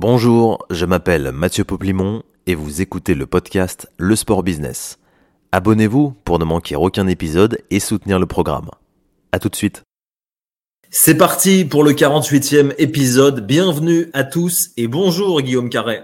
Bonjour, 0.00 0.64
je 0.70 0.84
m'appelle 0.86 1.32
Mathieu 1.32 1.64
Poplimon 1.64 2.22
et 2.46 2.54
vous 2.54 2.80
écoutez 2.80 3.16
le 3.16 3.26
podcast 3.26 3.90
Le 3.96 4.14
Sport 4.14 4.44
Business. 4.44 5.00
Abonnez-vous 5.50 6.12
pour 6.24 6.38
ne 6.38 6.44
manquer 6.44 6.76
aucun 6.76 7.08
épisode 7.08 7.58
et 7.72 7.80
soutenir 7.80 8.20
le 8.20 8.26
programme. 8.26 8.70
A 9.32 9.40
tout 9.40 9.48
de 9.48 9.56
suite. 9.56 9.82
C'est 10.88 11.18
parti 11.18 11.64
pour 11.64 11.82
le 11.82 11.94
48e 11.94 12.76
épisode. 12.78 13.44
Bienvenue 13.44 14.08
à 14.12 14.22
tous 14.22 14.70
et 14.76 14.86
bonjour 14.86 15.42
Guillaume 15.42 15.68
Carré. 15.68 16.02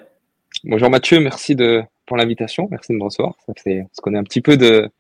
Bonjour 0.65 0.91
Mathieu, 0.91 1.21
merci 1.21 1.55
de, 1.55 1.85
pour 2.05 2.17
l'invitation, 2.17 2.67
merci 2.73 2.95
de 2.95 2.99
me 2.99 3.05
recevoir. 3.05 3.35
Ça 3.47 3.53
fait, 3.57 3.83
on 3.83 3.95
se 3.95 4.01
connaît 4.01 4.19
un 4.19 4.25
petit 4.25 4.41
peu 4.41 4.57
de, 4.57 4.91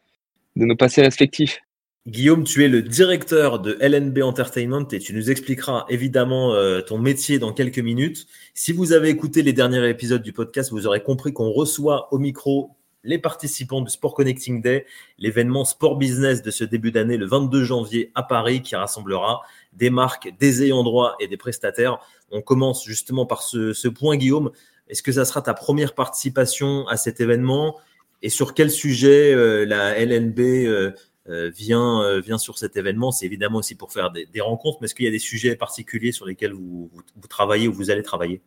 de 0.54 0.64
nos 0.64 0.76
passés 0.76 1.02
respectifs. 1.02 1.63
Guillaume, 2.06 2.44
tu 2.44 2.62
es 2.62 2.68
le 2.68 2.82
directeur 2.82 3.60
de 3.60 3.78
LNB 3.80 4.18
Entertainment 4.18 4.86
et 4.92 4.98
tu 4.98 5.14
nous 5.14 5.30
expliqueras 5.30 5.86
évidemment 5.88 6.52
euh, 6.52 6.82
ton 6.82 6.98
métier 6.98 7.38
dans 7.38 7.54
quelques 7.54 7.78
minutes. 7.78 8.26
Si 8.52 8.74
vous 8.74 8.92
avez 8.92 9.08
écouté 9.08 9.40
les 9.40 9.54
derniers 9.54 9.88
épisodes 9.88 10.20
du 10.20 10.34
podcast, 10.34 10.70
vous 10.70 10.86
aurez 10.86 11.02
compris 11.02 11.32
qu'on 11.32 11.50
reçoit 11.50 12.12
au 12.12 12.18
micro 12.18 12.76
les 13.04 13.18
participants 13.18 13.80
du 13.80 13.90
Sport 13.90 14.12
Connecting 14.12 14.60
Day, 14.60 14.84
l'événement 15.16 15.64
sport 15.64 15.96
business 15.96 16.42
de 16.42 16.50
ce 16.50 16.64
début 16.64 16.92
d'année 16.92 17.16
le 17.16 17.24
22 17.24 17.64
janvier 17.64 18.12
à 18.14 18.22
Paris 18.22 18.60
qui 18.60 18.76
rassemblera 18.76 19.40
des 19.72 19.88
marques, 19.88 20.30
des 20.38 20.62
ayants 20.62 20.84
droit 20.84 21.16
et 21.20 21.26
des 21.26 21.38
prestataires. 21.38 22.00
On 22.30 22.42
commence 22.42 22.84
justement 22.84 23.24
par 23.24 23.42
ce, 23.42 23.88
point, 23.88 24.18
Guillaume. 24.18 24.50
Est-ce 24.88 25.02
que 25.02 25.12
ça 25.12 25.24
sera 25.24 25.40
ta 25.40 25.54
première 25.54 25.94
participation 25.94 26.86
à 26.86 26.98
cet 26.98 27.22
événement? 27.22 27.78
Et 28.20 28.28
sur 28.28 28.52
quel 28.52 28.70
sujet 28.70 29.32
euh, 29.32 29.64
la 29.64 29.98
LNB 29.98 30.40
euh, 30.40 30.92
vient, 31.26 32.02
euh, 32.02 32.20
vient 32.20 32.38
sur 32.38 32.58
cet 32.58 32.76
événement. 32.76 33.10
C'est 33.10 33.26
évidemment 33.26 33.58
aussi 33.58 33.74
pour 33.74 33.92
faire 33.92 34.10
des, 34.10 34.40
rencontres, 34.40 34.78
mais 34.80 34.86
est-ce 34.86 34.94
qu'il 34.94 35.06
y 35.06 35.08
a 35.08 35.12
des 35.12 35.18
sujets 35.18 35.56
particuliers 35.56 36.12
sur 36.12 36.26
lesquels 36.26 36.52
vous, 36.52 36.90
travaillez 37.28 37.68
ou 37.68 37.72
vous 37.72 37.90
allez 37.90 38.02
travailler? 38.02 38.40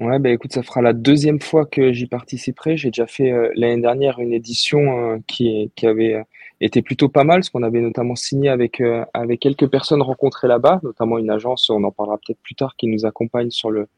Ouais, 0.00 0.18
bah 0.18 0.30
écoute, 0.30 0.52
ça 0.52 0.62
fera 0.62 0.80
la 0.80 0.94
deuxième 0.94 1.40
fois 1.40 1.66
que 1.66 1.92
j'y 1.92 2.06
participerai. 2.06 2.76
J'ai 2.76 2.90
déjà 2.90 3.06
fait 3.06 3.30
euh, 3.30 3.50
l'année 3.54 3.80
dernière 3.80 4.18
une 4.18 4.32
édition 4.32 5.22
qui, 5.26 5.70
qui 5.74 5.86
avait 5.86 6.22
été 6.60 6.80
plutôt 6.80 7.08
pas 7.08 7.24
mal, 7.24 7.40
parce 7.40 7.50
qu'on 7.50 7.62
avait 7.62 7.80
notamment 7.80 8.14
signé 8.14 8.48
avec, 8.48 8.82
avec 9.12 9.40
quelques 9.40 9.68
personnes 9.68 10.02
rencontrées 10.02 10.48
là-bas, 10.48 10.80
notamment 10.82 11.18
une 11.18 11.30
agence, 11.30 11.68
on 11.70 11.82
en 11.84 11.90
parlera 11.90 12.18
peut-être 12.18 12.40
plus 12.42 12.54
tard, 12.54 12.76
qui 12.76 12.86
nous 12.86 13.04
accompagne 13.04 13.50
sur 13.50 13.70
le, 13.70 13.88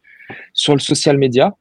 sur 0.53 0.73
le 0.75 0.81
social 0.81 1.19
media. 1.19 1.57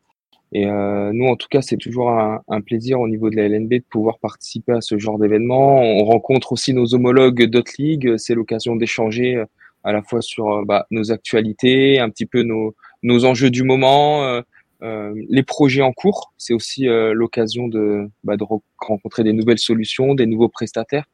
Et 0.55 0.67
euh, 0.67 1.11
nous, 1.13 1.25
en 1.25 1.35
tout 1.35 1.47
cas, 1.49 1.63
c'est 1.63 1.77
toujours 1.77 2.11
un, 2.11 2.43
un, 2.47 2.61
plaisir 2.61 2.99
au 2.99 3.07
niveau 3.07 3.31
de 3.31 3.35
la 3.35 3.49
LNB 3.49 3.69
de 3.69 3.83
pouvoir 3.89 4.19
participer 4.19 4.73
à 4.73 4.81
ce 4.81 4.99
genre 4.99 5.17
d'événement. 5.17 5.81
On 5.81 6.05
rencontre 6.05 6.51
aussi 6.51 6.75
nos 6.75 6.93
homologues 6.93 7.45
d'autres 7.45 7.73
ligues. 7.79 8.17
C'est 8.17 8.35
l'occasion 8.35 8.75
d'échanger 8.75 9.35
euh, 9.35 9.45
à 9.83 9.91
la 9.91 10.03
fois 10.03 10.21
sur 10.21 10.51
euh, 10.51 10.63
bah, 10.63 10.85
nos 10.91 11.11
actualités, 11.11 11.99
un 11.99 12.09
petit 12.11 12.27
peu 12.27 12.43
nos, 12.43 12.75
nos 13.01 13.25
enjeux 13.25 13.49
du 13.49 13.63
moment, 13.63 14.23
euh, 14.25 14.41
euh 14.83 15.13
les 15.27 15.41
projets 15.41 15.81
en 15.81 15.91
cours. 15.91 16.33
C'est 16.37 16.53
aussi 16.53 16.85
l'occasion 16.85 17.67
de, 17.67 18.07
bah, 18.23 18.37
de 18.37 18.45
rencontrer 18.77 19.23
des 19.23 19.33
nouvelles 19.33 19.57
solutions, 19.57 20.13
des 20.13 20.27
nouveaux 20.27 20.49
prestataires. 20.49 21.05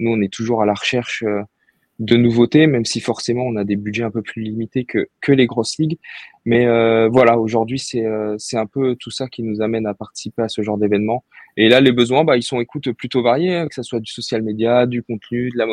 Nous, 0.00 0.10
on 0.10 0.20
est 0.20 0.32
toujours 0.32 0.62
à 0.62 0.66
la 0.66 0.74
recherche 0.74 1.24
de 2.00 2.16
nouveautés, 2.16 2.66
même 2.66 2.86
si 2.86 2.98
forcément 2.98 3.44
on 3.44 3.56
a 3.56 3.64
des 3.64 3.76
budgets 3.76 4.04
un 4.04 4.10
peu 4.10 4.22
plus 4.22 4.42
limités 4.42 4.84
que, 4.84 5.08
que 5.20 5.32
les 5.32 5.46
grosses 5.46 5.78
ligues. 5.78 5.98
Mais 6.46 6.66
euh, 6.66 7.10
voilà, 7.12 7.38
aujourd'hui 7.38 7.78
c'est 7.78 8.06
euh, 8.06 8.34
c'est 8.38 8.56
un 8.56 8.64
peu 8.64 8.96
tout 8.98 9.10
ça 9.10 9.28
qui 9.28 9.42
nous 9.42 9.60
amène 9.60 9.86
à 9.86 9.92
participer 9.92 10.42
à 10.42 10.48
ce 10.48 10.62
genre 10.62 10.78
d'événement. 10.78 11.24
Et 11.58 11.68
là, 11.68 11.80
les 11.80 11.92
besoins, 11.92 12.24
bah, 12.24 12.38
ils 12.38 12.42
sont 12.42 12.60
écoute 12.60 12.90
plutôt 12.92 13.22
variés, 13.22 13.54
hein, 13.54 13.68
que 13.68 13.74
ce 13.74 13.82
soit 13.82 14.00
du 14.00 14.10
social 14.10 14.42
media, 14.42 14.86
du 14.86 15.02
contenu, 15.02 15.50
de 15.50 15.58
la 15.58 15.66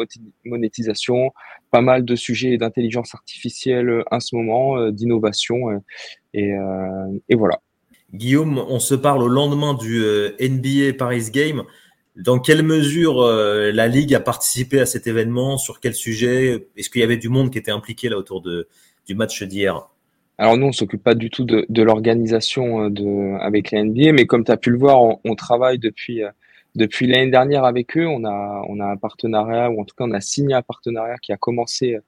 monétisation, 0.43 1.31
pas 1.71 1.81
mal 1.81 2.03
de 2.03 2.15
sujets 2.15 2.57
d'intelligence 2.57 3.15
artificielle 3.15 3.89
euh, 3.89 4.03
en 4.11 4.19
ce 4.19 4.35
moment, 4.35 4.89
d'innovation, 4.89 5.81
et, 6.33 6.53
et 7.29 7.35
voilà. 7.35 7.61
Guillaume, 8.13 8.57
on 8.57 8.79
se 8.79 8.95
parle 8.95 9.23
au 9.23 9.27
lendemain 9.27 9.73
du 9.73 10.03
NBA 10.39 10.97
Paris 10.97 11.29
Game. 11.31 11.63
Dans 12.17 12.39
quelle 12.39 12.63
mesure 12.63 13.21
euh, 13.21 13.71
la 13.71 13.87
Ligue 13.87 14.15
a 14.15 14.19
participé 14.19 14.79
à 14.79 14.87
cet 14.87 15.05
événement 15.05 15.59
Sur 15.59 15.79
quel 15.79 15.93
sujet? 15.93 16.67
Est-ce 16.75 16.89
qu'il 16.89 17.01
y 17.01 17.03
avait 17.03 17.17
du 17.17 17.29
monde 17.29 17.51
qui 17.51 17.59
était 17.59 17.71
impliqué 17.71 18.09
là 18.09 18.17
autour 18.17 18.41
de, 18.41 18.67
du 19.05 19.13
match 19.13 19.43
d'hier? 19.43 19.87
Alors 20.39 20.57
nous, 20.57 20.65
on 20.65 20.71
s'occupe 20.71 21.03
pas 21.03 21.13
du 21.13 21.29
tout 21.29 21.43
de, 21.43 21.67
de 21.69 21.83
l'organisation 21.83 22.85
euh, 22.85 22.89
de, 22.89 23.37
avec 23.39 23.69
la 23.69 23.83
NBA, 23.83 24.13
mais 24.13 24.25
comme 24.25 24.43
tu 24.43 24.51
as 24.51 24.57
pu 24.57 24.71
le 24.71 24.79
voir, 24.79 24.99
on, 25.03 25.19
on 25.25 25.35
travaille 25.35 25.77
depuis, 25.77 26.23
euh, 26.23 26.31
depuis 26.73 27.05
l'année 27.05 27.29
dernière 27.29 27.65
avec 27.65 27.95
eux. 27.95 28.07
On 28.07 28.25
a, 28.25 28.63
on 28.67 28.79
a 28.79 28.85
un 28.87 28.97
partenariat, 28.97 29.69
ou 29.69 29.79
en 29.79 29.85
tout 29.85 29.93
cas 29.95 30.05
on 30.05 30.11
a 30.11 30.21
signé 30.21 30.55
un 30.55 30.63
partenariat 30.63 31.17
qui 31.19 31.33
a 31.33 31.37
commencé 31.37 31.99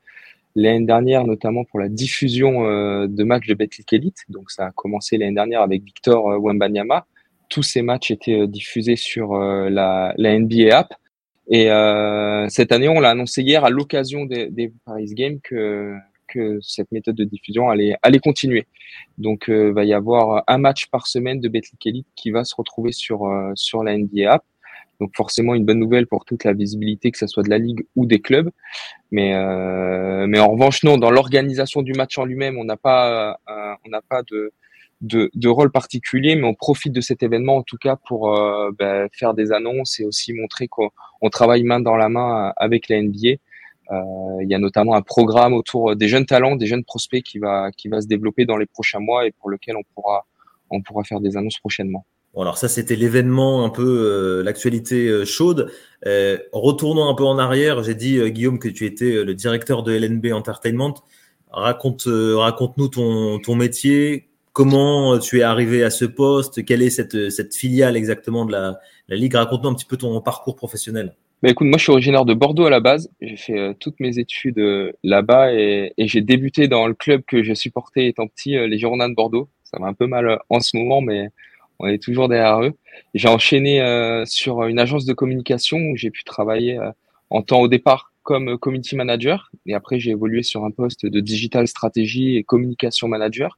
l'année 0.55 0.87
dernière, 0.87 1.23
notamment 1.23 1.65
pour 1.65 1.79
la 1.79 1.87
diffusion 1.87 2.63
de 3.07 3.23
matchs 3.23 3.45
de 3.45 3.53
Betclic 3.53 3.93
Elite. 3.93 4.23
Donc 4.27 4.49
ça 4.49 4.65
a 4.65 4.71
commencé 4.71 5.17
l'année 5.17 5.35
dernière 5.35 5.61
avec 5.61 5.83
Victor 5.83 6.41
Wembanyama 6.41 7.05
tous 7.49 7.63
ces 7.63 7.81
matchs 7.81 8.11
étaient 8.11 8.41
euh, 8.41 8.47
diffusés 8.47 8.95
sur 8.95 9.33
euh, 9.33 9.69
la, 9.69 10.13
la, 10.17 10.37
NBA 10.37 10.77
app. 10.77 10.93
Et 11.49 11.69
euh, 11.71 12.47
cette 12.49 12.71
année, 12.71 12.87
on 12.87 12.99
l'a 12.99 13.09
annoncé 13.09 13.41
hier 13.41 13.65
à 13.65 13.69
l'occasion 13.69 14.25
des, 14.25 14.49
des, 14.49 14.71
Paris 14.85 15.13
Games 15.15 15.39
que, 15.43 15.95
que 16.27 16.59
cette 16.61 16.91
méthode 16.91 17.15
de 17.15 17.23
diffusion 17.23 17.69
allait, 17.69 17.95
allait 18.03 18.19
continuer. 18.19 18.67
Donc, 19.17 19.45
il 19.47 19.71
va 19.71 19.83
y 19.83 19.93
avoir 19.93 20.43
un 20.47 20.57
match 20.59 20.87
par 20.87 21.07
semaine 21.07 21.39
de 21.39 21.49
Betclic 21.49 21.87
Elite 21.87 22.07
qui 22.15 22.29
va 22.29 22.43
se 22.43 22.53
retrouver 22.55 22.91
sur, 22.91 23.27
sur 23.55 23.83
la 23.83 23.97
NBA 23.97 24.31
app. 24.31 24.43
Donc 24.99 25.11
forcément 25.15 25.55
une 25.55 25.65
bonne 25.65 25.79
nouvelle 25.79 26.07
pour 26.07 26.25
toute 26.25 26.43
la 26.43 26.51
visibilité, 26.51 27.09
que 27.09 27.17
ce 27.17 27.25
soit 27.25 27.43
de 27.43 27.49
la 27.49 27.57
ligue 27.57 27.85
ou 27.95 28.05
des 28.05 28.19
clubs. 28.19 28.49
Mais, 29.11 29.33
euh, 29.33 30.27
mais 30.27 30.39
en 30.39 30.49
revanche, 30.49 30.83
non, 30.83 30.97
dans 30.97 31.09
l'organisation 31.09 31.81
du 31.81 31.93
match 31.93 32.17
en 32.17 32.25
lui-même, 32.25 32.57
on 32.57 32.65
n'a 32.65 32.75
pas, 32.75 33.39
on 33.47 33.89
n'a 33.89 34.01
pas 34.01 34.23
de, 34.23 34.51
de, 35.01 35.31
de, 35.33 35.47
rôle 35.47 35.71
particulier, 35.71 36.35
mais 36.35 36.45
on 36.45 36.53
profite 36.53 36.93
de 36.93 37.01
cet 37.01 37.23
événement 37.23 37.57
en 37.57 37.63
tout 37.63 37.77
cas 37.77 37.95
pour 38.07 38.37
euh, 38.37 38.71
ben, 38.77 39.07
faire 39.13 39.33
des 39.33 39.51
annonces 39.51 39.99
et 39.99 40.05
aussi 40.05 40.33
montrer 40.33 40.67
qu'on 40.67 41.29
travaille 41.31 41.63
main 41.63 41.79
dans 41.79 41.95
la 41.95 42.09
main 42.09 42.53
avec 42.57 42.89
la 42.89 43.01
NBA. 43.01 43.37
Euh, 43.91 44.37
il 44.41 44.49
y 44.49 44.53
a 44.53 44.59
notamment 44.59 44.95
un 44.95 45.01
programme 45.01 45.53
autour 45.53 45.95
des 45.95 46.07
jeunes 46.07 46.25
talents, 46.25 46.55
des 46.55 46.67
jeunes 46.67 46.83
prospects 46.83 47.23
qui 47.23 47.39
va 47.39 47.71
qui 47.71 47.87
va 47.87 48.01
se 48.01 48.07
développer 48.07 48.45
dans 48.45 48.57
les 48.57 48.67
prochains 48.67 48.99
mois 48.99 49.25
et 49.25 49.31
pour 49.31 49.49
lequel 49.49 49.75
on 49.77 49.83
pourra 49.95 50.25
on 50.69 50.81
pourra 50.81 51.03
faire 51.03 51.19
des 51.19 51.37
annonces 51.37 51.57
prochainement. 51.59 52.05
Bon, 52.35 52.41
alors 52.43 52.59
ça 52.59 52.67
c'était 52.67 52.95
l'événement 52.95 53.65
un 53.65 53.69
peu 53.69 53.83
euh, 53.83 54.43
l'actualité 54.43 55.07
euh, 55.07 55.25
chaude. 55.25 55.71
retournons 56.53 57.09
un 57.09 57.15
peu 57.15 57.23
en 57.23 57.39
arrière, 57.39 57.81
j'ai 57.83 57.95
dit 57.95 58.19
Guillaume 58.31 58.59
que 58.59 58.69
tu 58.69 58.85
étais 58.85 59.23
le 59.23 59.33
directeur 59.33 59.81
de 59.81 59.91
LNB 59.91 60.33
Entertainment. 60.33 60.93
Raconte 61.51 62.03
raconte-nous 62.05 62.89
ton 62.89 63.39
ton 63.39 63.55
métier, 63.55 64.28
Comment 64.59 65.13
euh, 65.13 65.19
tu 65.19 65.39
es 65.39 65.41
arrivé 65.41 65.85
à 65.85 65.89
ce 65.89 66.03
poste? 66.03 66.65
Quelle 66.65 66.81
est 66.81 66.89
cette, 66.89 67.55
filiale 67.55 67.95
exactement 67.95 68.43
de 68.43 68.51
la, 68.51 68.77
Ligue? 69.07 69.35
Raconte-nous 69.35 69.69
un 69.69 69.73
petit 69.73 69.85
peu 69.85 69.95
ton 69.95 70.19
parcours 70.19 70.57
professionnel. 70.57 71.15
Bah 71.41 71.49
écoute, 71.49 71.67
moi 71.67 71.77
je 71.77 71.83
suis 71.83 71.93
originaire 71.93 72.25
de 72.25 72.33
Bordeaux 72.33 72.65
à 72.65 72.69
la 72.69 72.81
base. 72.81 73.09
J'ai 73.21 73.37
fait 73.37 73.57
euh, 73.57 73.73
toutes 73.79 74.01
mes 74.01 74.19
études 74.19 74.59
euh, 74.59 74.91
là-bas 75.01 75.53
et, 75.53 75.93
j'ai 75.97 76.19
débuté 76.19 76.67
dans 76.67 76.87
le 76.87 76.93
club 76.93 77.21
que 77.25 77.41
je 77.41 77.53
supportais 77.53 78.07
étant 78.07 78.27
petit, 78.27 78.49
les 78.49 78.77
Girondins 78.77 79.07
de 79.07 79.15
Bordeaux. 79.15 79.47
Ça 79.63 79.77
va 79.79 79.87
un 79.87 79.93
peu 79.93 80.07
mal 80.07 80.37
en 80.49 80.59
ce 80.59 80.75
moment, 80.75 80.99
mais 80.99 81.29
on 81.79 81.87
est 81.87 82.03
toujours 82.03 82.27
derrière 82.27 82.61
eux. 82.61 82.73
J'ai 83.13 83.29
enchaîné 83.29 83.81
sur 84.25 84.65
une 84.65 84.77
agence 84.77 85.05
de 85.05 85.13
communication 85.13 85.77
où 85.77 85.95
j'ai 85.95 86.11
pu 86.11 86.25
travailler 86.25 86.77
en 87.29 87.43
temps 87.43 87.61
au 87.61 87.69
départ 87.69 88.11
comme 88.23 88.57
community 88.57 88.97
manager 88.97 89.51
et 89.65 89.73
après 89.73 90.01
j'ai 90.01 90.11
évolué 90.11 90.43
sur 90.43 90.65
un 90.65 90.71
poste 90.71 91.05
de 91.05 91.21
digital 91.21 91.65
stratégie 91.69 92.35
et 92.35 92.43
communication 92.43 93.07
manager. 93.07 93.57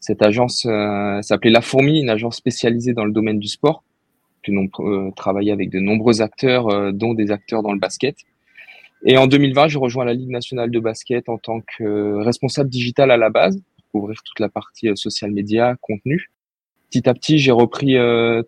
Cette 0.00 0.22
agence 0.22 0.64
euh, 0.66 1.20
s'appelait 1.22 1.50
La 1.50 1.60
Fourmi, 1.60 2.00
une 2.00 2.10
agence 2.10 2.36
spécialisée 2.36 2.92
dans 2.92 3.04
le 3.04 3.12
domaine 3.12 3.38
du 3.38 3.48
sport. 3.48 3.82
Puis 4.42 4.56
on 4.56 4.68
euh, 4.84 5.10
travaillé 5.12 5.50
avec 5.50 5.70
de 5.70 5.80
nombreux 5.80 6.22
acteurs, 6.22 6.68
euh, 6.68 6.92
dont 6.92 7.14
des 7.14 7.30
acteurs 7.30 7.62
dans 7.62 7.72
le 7.72 7.80
basket. 7.80 8.16
Et 9.04 9.16
en 9.16 9.26
2020, 9.26 9.68
je 9.68 9.78
rejoins 9.78 10.04
la 10.04 10.14
Ligue 10.14 10.30
nationale 10.30 10.70
de 10.70 10.80
basket 10.80 11.28
en 11.28 11.38
tant 11.38 11.60
que 11.60 12.14
responsable 12.22 12.70
digital 12.70 13.10
à 13.10 13.16
la 13.16 13.30
base, 13.30 13.60
pour 13.76 14.00
couvrir 14.00 14.22
toute 14.24 14.40
la 14.40 14.48
partie 14.48 14.88
social 14.96 15.30
media, 15.30 15.76
contenu. 15.80 16.30
Petit 16.90 17.08
à 17.08 17.14
petit, 17.14 17.38
j'ai 17.38 17.52
repris 17.52 17.96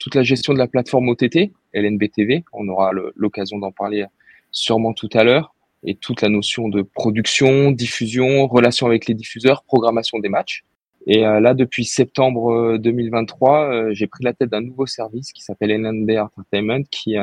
toute 0.01 0.15
la 0.15 0.23
gestion 0.23 0.53
de 0.53 0.59
la 0.59 0.67
plateforme 0.67 1.09
OTT, 1.09 1.53
LNBTV. 1.73 2.43
On 2.53 2.67
aura 2.69 2.91
l'occasion 3.15 3.59
d'en 3.59 3.71
parler 3.71 4.07
sûrement 4.51 4.93
tout 4.93 5.11
à 5.13 5.23
l'heure. 5.23 5.55
Et 5.85 5.95
toute 5.95 6.21
la 6.21 6.29
notion 6.29 6.69
de 6.69 6.83
production, 6.83 7.71
diffusion, 7.71 8.49
relation 8.49 8.87
avec 8.87 9.07
les 9.07 9.15
diffuseurs, 9.15 9.63
programmation 9.63 10.19
des 10.19 10.29
matchs. 10.29 10.65
Et 11.07 11.27
euh, 11.27 11.41
là, 11.41 11.55
depuis 11.55 11.85
septembre 11.85 12.77
2023, 12.79 13.65
euh, 13.65 13.73
euh, 13.73 13.95
j'ai 13.95 14.07
pris 14.07 14.25
la 14.25 14.33
tête 14.33 14.51
d'un 14.51 14.61
nouveau 14.61 14.87
service 14.87 15.33
qui 15.33 15.43
s'appelle 15.43 15.71
NND 15.81 16.19
Entertainment, 16.19 16.85
qui 16.91 17.17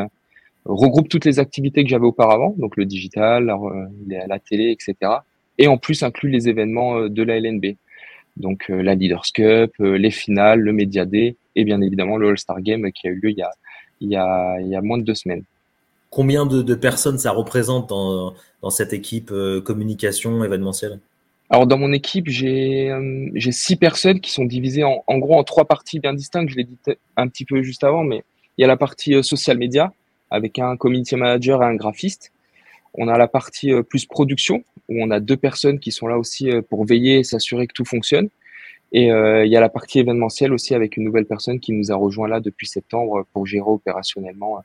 regroupe 0.65 1.07
toutes 1.09 1.25
les 1.25 1.39
activités 1.39 1.83
que 1.83 1.89
j'avais 1.89 2.05
auparavant, 2.05 2.55
donc 2.57 2.75
le 2.75 2.85
digital, 2.85 3.45
la, 3.45 4.27
la, 4.27 4.39
télé, 4.39 4.71
etc. 4.71 5.11
Et 5.57 5.67
en 5.67 5.77
plus 5.77 6.03
inclut 6.03 6.29
les 6.29 6.49
événements 6.49 7.07
de 7.07 7.23
la 7.23 7.39
LNB, 7.39 7.77
donc 8.35 8.65
la 8.67 8.95
Leaders 8.95 9.25
Cup, 9.33 9.71
les 9.79 10.11
finales, 10.11 10.59
le 10.59 10.73
Media 10.73 11.05
Day 11.05 11.37
et 11.55 11.63
bien 11.63 11.81
évidemment 11.81 12.17
le 12.17 12.29
All-Star 12.29 12.61
Game 12.61 12.91
qui 12.91 13.07
a 13.07 13.11
eu 13.11 13.15
lieu 13.15 13.31
il 13.31 13.37
y 13.37 13.41
a, 13.41 13.51
il 14.01 14.09
y 14.09 14.15
a, 14.17 14.59
il 14.59 14.67
y 14.67 14.75
a 14.75 14.81
moins 14.81 14.97
de 14.97 15.03
deux 15.03 15.15
semaines. 15.15 15.43
Combien 16.09 16.45
de, 16.45 16.61
de 16.61 16.75
personnes 16.75 17.17
ça 17.17 17.31
représente 17.31 17.89
dans, 17.89 18.33
dans 18.61 18.69
cette 18.69 18.91
équipe 18.91 19.31
communication 19.63 20.43
événementielle? 20.43 20.99
Alors 21.49 21.65
dans 21.65 21.77
mon 21.77 21.93
équipe, 21.93 22.27
j'ai 22.27 22.91
j'ai 23.35 23.51
six 23.51 23.77
personnes 23.77 24.19
qui 24.19 24.31
sont 24.31 24.45
divisées 24.45 24.83
en, 24.83 25.03
en 25.07 25.17
gros 25.17 25.35
en 25.35 25.43
trois 25.43 25.65
parties 25.65 25.99
bien 25.99 26.13
distinctes. 26.13 26.49
Je 26.49 26.55
l'ai 26.55 26.65
dit 26.65 26.77
un 27.15 27.27
petit 27.27 27.45
peu 27.45 27.61
juste 27.61 27.83
avant, 27.83 28.03
mais 28.03 28.23
il 28.57 28.61
y 28.61 28.65
a 28.65 28.67
la 28.67 28.77
partie 28.77 29.23
social 29.23 29.57
media 29.57 29.93
avec 30.29 30.59
un 30.59 30.75
community 30.75 31.15
manager 31.15 31.63
et 31.63 31.65
un 31.65 31.75
graphiste. 31.75 32.31
On 32.93 33.07
a 33.07 33.17
la 33.17 33.27
partie 33.27 33.71
plus 33.89 34.05
production 34.05 34.63
où 34.89 35.01
on 35.01 35.11
a 35.11 35.19
deux 35.19 35.37
personnes 35.37 35.79
qui 35.79 35.91
sont 35.91 36.07
là 36.07 36.17
aussi 36.17 36.49
pour 36.69 36.85
veiller 36.85 37.19
et 37.19 37.23
s'assurer 37.23 37.67
que 37.67 37.73
tout 37.73 37.85
fonctionne. 37.85 38.29
Et 38.91 39.11
euh, 39.11 39.45
il 39.45 39.51
y 39.51 39.57
a 39.57 39.59
la 39.59 39.69
partie 39.69 39.99
événementielle 39.99 40.53
aussi 40.53 40.73
avec 40.73 40.97
une 40.97 41.03
nouvelle 41.03 41.25
personne 41.25 41.59
qui 41.59 41.73
nous 41.73 41.91
a 41.91 41.95
rejoint 41.95 42.27
là 42.27 42.39
depuis 42.39 42.67
septembre 42.67 43.25
pour 43.33 43.45
gérer 43.45 43.67
opérationnellement 43.67 44.57
euh, 44.57 44.61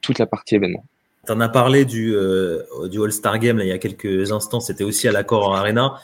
toute 0.00 0.18
la 0.18 0.26
partie 0.26 0.54
événement. 0.54 0.84
Tu 1.24 1.32
en 1.32 1.40
as 1.40 1.48
parlé 1.48 1.84
du, 1.84 2.16
euh, 2.16 2.62
du 2.88 3.00
All-Star 3.00 3.38
Game 3.38 3.60
il 3.60 3.68
y 3.68 3.72
a 3.72 3.78
quelques 3.78 4.32
instants, 4.32 4.58
c'était 4.58 4.82
aussi 4.82 5.06
à 5.06 5.12
l'accord 5.12 5.54
Arena. 5.54 6.00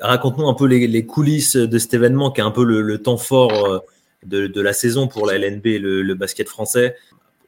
Raconte-nous 0.00 0.48
un 0.48 0.54
peu 0.54 0.66
les, 0.66 1.06
coulisses 1.06 1.56
de 1.56 1.78
cet 1.78 1.94
événement 1.94 2.32
qui 2.32 2.40
est 2.40 2.44
un 2.44 2.50
peu 2.50 2.64
le, 2.64 2.82
le 2.82 3.00
temps 3.00 3.16
fort 3.16 3.84
de, 4.24 4.48
de, 4.48 4.60
la 4.60 4.72
saison 4.72 5.06
pour 5.06 5.26
la 5.26 5.38
LNB 5.38 5.64
le, 5.80 6.14
basket 6.14 6.48
français. 6.48 6.96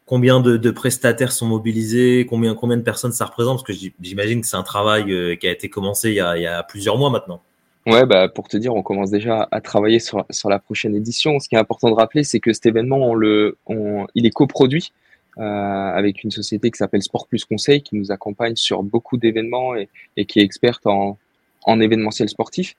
Combien 0.07 0.41
de, 0.41 0.57
de, 0.57 0.71
prestataires 0.71 1.33
sont 1.33 1.47
mobilisés? 1.47 2.25
Combien, 2.31 2.55
combien 2.55 2.77
de 2.77 2.83
personnes 2.83 3.13
ça 3.13 3.27
représente? 3.27 3.67
Parce 3.67 3.79
que 3.79 3.89
j'imagine 4.01 4.41
que 4.41 4.47
c'est 4.47 4.57
un 4.57 4.63
travail 4.63 5.37
qui 5.39 5.49
a 5.49 5.51
été 5.51 5.69
commencé 5.69 6.11
il 6.11 6.15
y 6.15 6.21
a, 6.21 6.37
il 6.37 6.43
y 6.45 6.47
a 6.47 6.63
plusieurs 6.63 6.97
mois 6.97 7.11
maintenant. 7.11 7.43
Ouais, 7.89 8.07
bah, 8.07 8.29
pour 8.29 8.49
te 8.49 8.57
dire, 8.57 8.75
on 8.75 8.83
commence 8.83 9.11
déjà 9.11 9.49
à 9.51 9.61
travailler 9.61 9.99
sur, 9.99 10.25
sur 10.31 10.49
la 10.51 10.59
prochaine 10.59 10.95
édition. 10.95 11.41
Ce 11.41 11.49
qui 11.49 11.57
est 11.57 11.59
important 11.59 11.91
de 11.91 11.95
rappeler, 11.95 12.23
c'est 12.23 12.39
que 12.39 12.53
cet 12.53 12.67
événement, 12.67 12.99
on 12.99 13.15
le, 13.15 13.59
on, 13.67 14.07
il 14.15 14.25
est 14.25 14.31
coproduit 14.31 14.93
euh, 15.39 15.43
avec 15.43 16.25
une 16.25 16.31
société 16.31 16.71
qui 16.71 16.79
s'appelle 16.79 17.03
Sport 17.03 17.27
Plus 17.29 17.45
Conseil, 17.45 17.83
qui 17.83 17.97
nous 17.97 18.11
accompagne 18.13 18.57
sur 18.57 18.83
beaucoup 18.83 19.17
d'événements 19.17 19.75
et, 19.77 19.89
et, 20.17 20.25
qui 20.25 20.41
est 20.41 20.43
experte 20.43 20.87
en, 20.87 21.19
en 21.65 21.81
événementiel 21.81 22.29
sportif. 22.29 22.75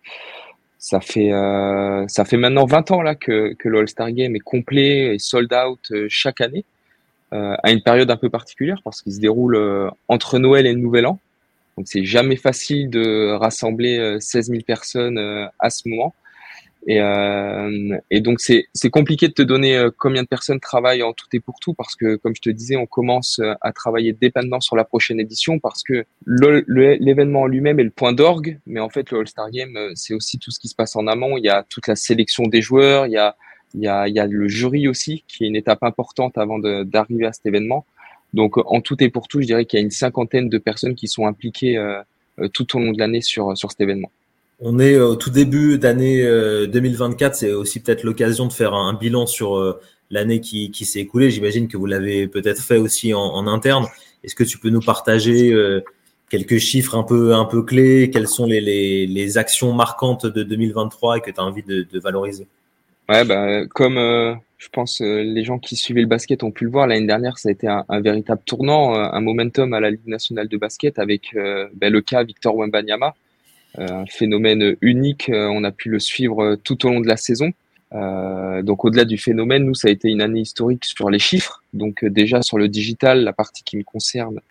Ça 0.77 1.01
fait, 1.01 1.31
euh, 1.33 2.06
ça 2.07 2.23
fait 2.23 2.38
maintenant 2.38 2.65
20 2.65 2.91
ans 2.91 3.01
là 3.01 3.15
que, 3.15 3.53
que 3.53 3.67
le 3.67 3.79
All-Star 3.79 4.11
Game 4.11 4.35
est 4.35 4.39
complet 4.39 5.13
et 5.13 5.19
sold 5.19 5.53
out 5.53 5.79
euh, 5.91 6.07
chaque 6.09 6.41
année, 6.41 6.63
euh, 7.31 7.56
à 7.61 7.71
une 7.71 7.83
période 7.83 8.09
un 8.09 8.17
peu 8.17 8.29
particulière 8.31 8.81
parce 8.83 9.03
qu'il 9.03 9.13
se 9.13 9.19
déroule 9.19 9.56
euh, 9.56 9.88
entre 10.07 10.39
Noël 10.39 10.65
et 10.65 10.73
le 10.73 10.79
Nouvel 10.79 11.06
An. 11.06 11.19
Donc 11.77 11.88
c'est 11.88 12.03
jamais 12.03 12.35
facile 12.35 12.89
de 12.89 13.33
rassembler 13.33 14.17
16 14.19 14.50
euh, 14.50 14.53
000 14.53 14.63
personnes 14.65 15.19
à 15.59 15.69
ce 15.69 15.88
moment. 15.88 16.15
Et, 16.88 17.02
euh, 17.02 17.98
et 18.10 18.22
donc 18.22 18.40
c'est 18.40 18.90
compliqué 18.90 19.28
de 19.28 19.34
te 19.34 19.42
donner 19.42 19.88
combien 19.98 20.24
de 20.24 20.28
personnes 20.28 20.60
travaillent 20.60 21.04
en 21.04 21.12
tout 21.14 21.28
et 21.34 21.40
pour 21.40 21.60
tout 21.60 21.74
parce 21.74 21.96
que 21.96 22.16
comme 22.16 22.36
je 22.36 22.42
te 22.42 22.50
disais, 22.50 22.78
on 22.78 22.86
commence 22.86 23.42
à 23.62 23.74
travailler 23.74 24.14
dépendamment 24.14 24.62
sur 24.62 24.76
la 24.76 24.86
prochaine 24.86 25.20
édition 25.20 25.60
parce 25.60 25.84
que 25.84 26.06
l'événement 26.26 27.48
lui-même 27.48 27.80
est 27.80 27.84
le 27.84 27.90
point 27.90 28.14
d'orgue, 28.14 28.60
mais 28.66 28.80
en 28.80 28.90
fait 28.90 29.12
le 29.12 29.20
All-Star 29.20 29.52
Game 29.52 29.78
c'est 29.96 30.14
aussi 30.14 30.40
tout 30.40 30.52
ce 30.52 30.60
qui 30.60 30.70
se 30.70 30.76
passe 30.76 30.96
en 30.96 31.06
amont. 31.08 31.38
Il 31.38 31.44
y 31.44 31.50
a 31.50 31.64
toute 31.68 31.88
la 31.88 31.96
sélection 31.96 32.44
des 32.44 32.62
joueurs, 32.62 33.08
il 33.08 33.12
y 33.12 33.18
a 33.18 33.36
il 33.74 33.81
y 33.81 33.88
a, 33.88 34.08
il 34.08 34.16
y 34.16 34.20
a 34.20 34.26
le 34.26 34.48
jury 34.48 34.88
aussi 34.88 35.24
qui 35.28 35.44
est 35.44 35.48
une 35.48 35.56
étape 35.56 35.84
importante 35.84 36.38
avant 36.38 36.60
d'arriver 36.60 37.26
à 37.26 37.34
cet 37.34 37.46
événement. 37.46 37.86
Donc 38.34 38.58
en 38.58 38.81
tout 38.81 39.02
et 39.04 39.10
pour 39.10 39.28
tout, 39.28 39.42
je 39.42 39.48
dirais 39.48 39.66
qu'il 39.66 39.80
y 39.80 39.81
a 39.81 39.84
une 39.84 39.92
cinquantaine 39.92 40.50
de 40.50 40.58
personnes 40.58 40.96
qui 40.96 41.08
sont 41.08 41.26
impliquées 41.26 41.78
euh, 41.78 42.02
euh, 42.40 42.48
tout 42.48 42.76
au 42.76 42.80
long 42.80 42.92
de 42.92 43.00
l'année 43.00 43.22
sur, 43.22 43.58
sur 43.58 43.72
cet 43.72 43.81
événement. 43.81 44.12
On 44.61 44.79
est 44.79 44.97
au 44.97 45.15
tout 45.15 45.29
début 45.29 45.77
d'année 45.77 46.23
2024, 46.67 47.35
c'est 47.35 47.51
aussi 47.53 47.79
peut-être 47.79 48.03
l'occasion 48.03 48.45
de 48.47 48.53
faire 48.53 48.73
un 48.73 48.94
bilan 48.94 49.25
sur 49.25 49.57
euh, 49.57 49.79
l'année 50.09 50.41
qui, 50.41 50.73
s'est 50.85 51.00
écoulée. 51.00 51.31
J'imagine 51.31 51.67
que 51.67 51.77
vous 51.77 51.85
l'avez 51.85 52.27
peut-être 52.27 52.61
fait 52.61 52.77
aussi 52.77 53.13
en, 53.13 53.47
interne. 53.47 53.85
Est-ce 54.23 54.35
que 54.35 54.44
tu 54.44 54.57
peux 54.57 54.69
nous 54.69 54.81
partager 54.81 55.56
quelques 56.29 56.57
chiffres 56.57 56.95
un 56.95 57.03
peu, 57.03 57.33
un 57.33 57.45
peu 57.45 57.63
clés? 57.63 58.09
Quelles 58.11 58.27
sont 58.27 58.45
les, 58.45 59.38
actions 59.38 59.71
marquantes 59.73 60.25
de 60.25 60.44
2023 60.44 61.17
et 61.17 61.21
que 61.21 61.31
tu 61.31 61.39
as 61.39 61.44
envie 61.44 61.63
de, 61.63 62.00
valoriser? 62.00 62.47
Ouais, 63.07 63.23
bah, 63.23 63.65
comme 63.67 63.97
je 64.59 64.67
pense 64.67 65.01
euh, 65.01 65.23
les 65.23 65.44
gens 65.44 65.57
qui 65.57 65.75
suivaient 65.77 66.01
le 66.01 66.07
basket 66.07 66.44
ont 66.44 66.51
pu 66.51 66.65
le 66.65 66.69
voir 66.69 66.85
l'année 66.85 67.07
dernière, 67.07 67.38
ça 67.38 67.47
a 67.50 67.51
été 67.51 67.65
un, 67.67 68.01
véritable 68.01 68.41
tournant, 68.45 68.94
euh, 68.94 69.09
un 69.11 69.21
momentum 69.21 69.73
à 69.73 69.79
la 69.79 69.89
Ligue 69.89 70.06
nationale 70.06 70.50
de 70.50 70.57
basket 70.57 71.00
avec 71.00 71.33
euh, 71.35 71.67
ben, 71.73 71.91
le 71.91 72.01
cas 72.01 72.23
Victor 72.23 72.56
Wembanyama, 72.56 73.15
un 73.77 74.06
phénomène 74.06 74.75
unique. 74.81 75.30
on 75.33 75.63
a 75.63 75.71
pu 75.71 75.89
le 75.89 76.00
suivre 76.00 76.56
tout 76.63 76.86
au 76.86 76.89
long 76.89 77.01
de 77.01 77.07
la 77.07 77.18
saison. 77.18 77.51
donc 77.92 78.86
au-delà 78.86 79.06
du 79.06 79.18
phénomène, 79.18 79.63
nous 79.63 79.75
ça 79.75 79.88
a 79.88 79.92
été 79.92 80.10
une 80.10 80.21
année 80.21 80.42
historique 80.42 80.86
sur 80.86 81.10
les 81.10 81.19
chiffres. 81.19 81.63
Donc 81.74 82.04
déjà 82.04 82.42
sur 82.42 82.57
le 82.57 82.68
digital, 82.68 83.24
la 83.24 83.33
partie 83.33 83.63
qui 83.63 83.77
me 83.77 83.83
concerne 83.83 84.42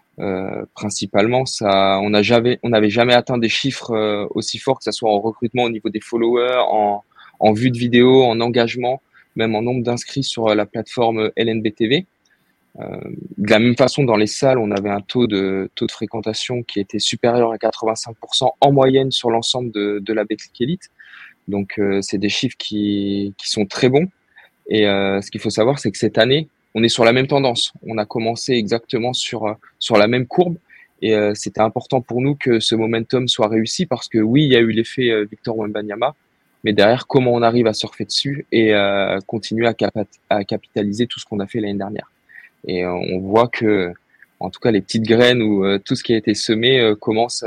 principalement, 0.75 1.47
ça, 1.47 2.01
on 2.01 2.11
n'a 2.11 2.23
jamais, 2.23 2.59
on 2.63 2.71
n'avait 2.71 2.91
jamais 2.91 3.15
atteint 3.15 3.39
des 3.39 3.49
chiffres 3.49 4.29
aussi 4.35 4.59
forts 4.59 4.79
que 4.79 4.85
ça 4.85 4.93
soit 4.93 5.11
en 5.11 5.21
recrutement 5.21 5.65
au 5.65 5.71
niveau 5.71 5.89
des 5.89 6.01
followers, 6.01 6.63
en, 6.71 7.03
en 7.41 7.53
vue 7.53 7.71
de 7.71 7.79
vidéo, 7.79 8.23
en 8.23 8.41
engagement 8.41 9.01
même 9.39 9.55
en 9.55 9.63
nombre 9.63 9.83
d'inscrits 9.83 10.25
sur 10.25 10.49
euh, 10.49 10.55
la 10.55 10.67
plateforme 10.67 11.31
LNBTV. 11.37 12.05
Euh, 12.81 13.01
de 13.37 13.51
la 13.51 13.59
même 13.59 13.77
façon, 13.77 14.05
dans 14.05 14.17
les 14.17 14.27
salles, 14.27 14.59
on 14.59 14.71
avait 14.71 14.91
un 14.91 15.01
taux 15.01 15.27
de 15.27 15.71
taux 15.75 15.87
de 15.87 15.93
fréquentation 15.93 16.63
qui 16.63 16.81
était 16.81 16.99
supérieur 16.99 17.53
à 17.53 17.57
85% 17.57 18.51
en 18.61 18.73
moyenne 18.73 19.11
sur 19.11 19.31
l'ensemble 19.31 19.73
de, 19.73 19.99
de 19.99 20.13
la 20.13 20.25
Betclic 20.25 20.61
Elite. 20.61 20.91
Donc, 21.49 21.79
euh, 21.79 22.01
c'est 22.03 22.19
des 22.19 22.29
chiffres 22.29 22.57
qui, 22.59 23.35
qui 23.37 23.51
sont 23.51 23.67
très 23.67 23.89
bons. 23.89 24.07
Et 24.69 24.87
euh, 24.87 25.21
ce 25.21 25.31
qu'il 25.31 25.41
faut 25.41 25.51
savoir, 25.51 25.79
c'est 25.79 25.91
que 25.91 25.99
cette 25.99 26.19
année, 26.19 26.49
on 26.75 26.83
est 26.83 26.89
sur 26.89 27.05
la 27.05 27.13
même 27.13 27.27
tendance. 27.27 27.73
On 27.83 27.99
a 27.99 28.05
commencé 28.05 28.53
exactement 28.53 29.13
sur 29.13 29.57
sur 29.79 29.97
la 29.97 30.07
même 30.07 30.27
courbe. 30.27 30.57
Et 31.01 31.15
euh, 31.15 31.33
c'était 31.35 31.61
important 31.61 32.01
pour 32.01 32.21
nous 32.21 32.35
que 32.35 32.61
ce 32.61 32.75
momentum 32.75 33.29
soit 33.29 33.49
réussi 33.49 33.87
parce 33.87 34.09
que 34.09 34.19
oui, 34.19 34.45
il 34.45 34.53
y 34.53 34.57
a 34.57 34.61
eu 34.61 34.71
l'effet 34.71 35.25
Victor 35.25 35.57
Wembanyama, 35.57 36.15
mais 36.65 36.73
derrière, 36.73 37.07
comment 37.07 37.33
on 37.33 37.43
arrive 37.43 37.67
à 37.67 37.73
surfer 37.73 38.05
dessus 38.05 38.47
et 38.53 38.75
euh, 38.75 39.19
continuer 39.27 39.67
à, 39.67 39.75
à, 40.29 40.45
capitaliser 40.45 41.07
tout 41.07 41.21
ce 41.21 41.25
qu'on 41.25 41.41
a 41.41 41.47
fait 41.47 41.61
l'année 41.61 41.79
dernière. 41.79 42.11
Et 42.67 42.85
euh, 42.85 42.93
on 42.93 43.21
voit 43.21 43.49
que, 43.49 43.93
en 44.41 44.51
tout 44.51 44.61
cas, 44.61 44.71
les 44.71 44.81
petites 44.81 45.05
graines 45.05 45.43
ou 45.43 45.65
euh, 45.65 45.79
tout 45.79 45.95
ce 45.95 46.03
qui 46.03 46.15
a 46.15 46.17
été 46.17 46.35
semé 46.35 46.81
euh, 46.81 46.95
commence, 46.95 47.45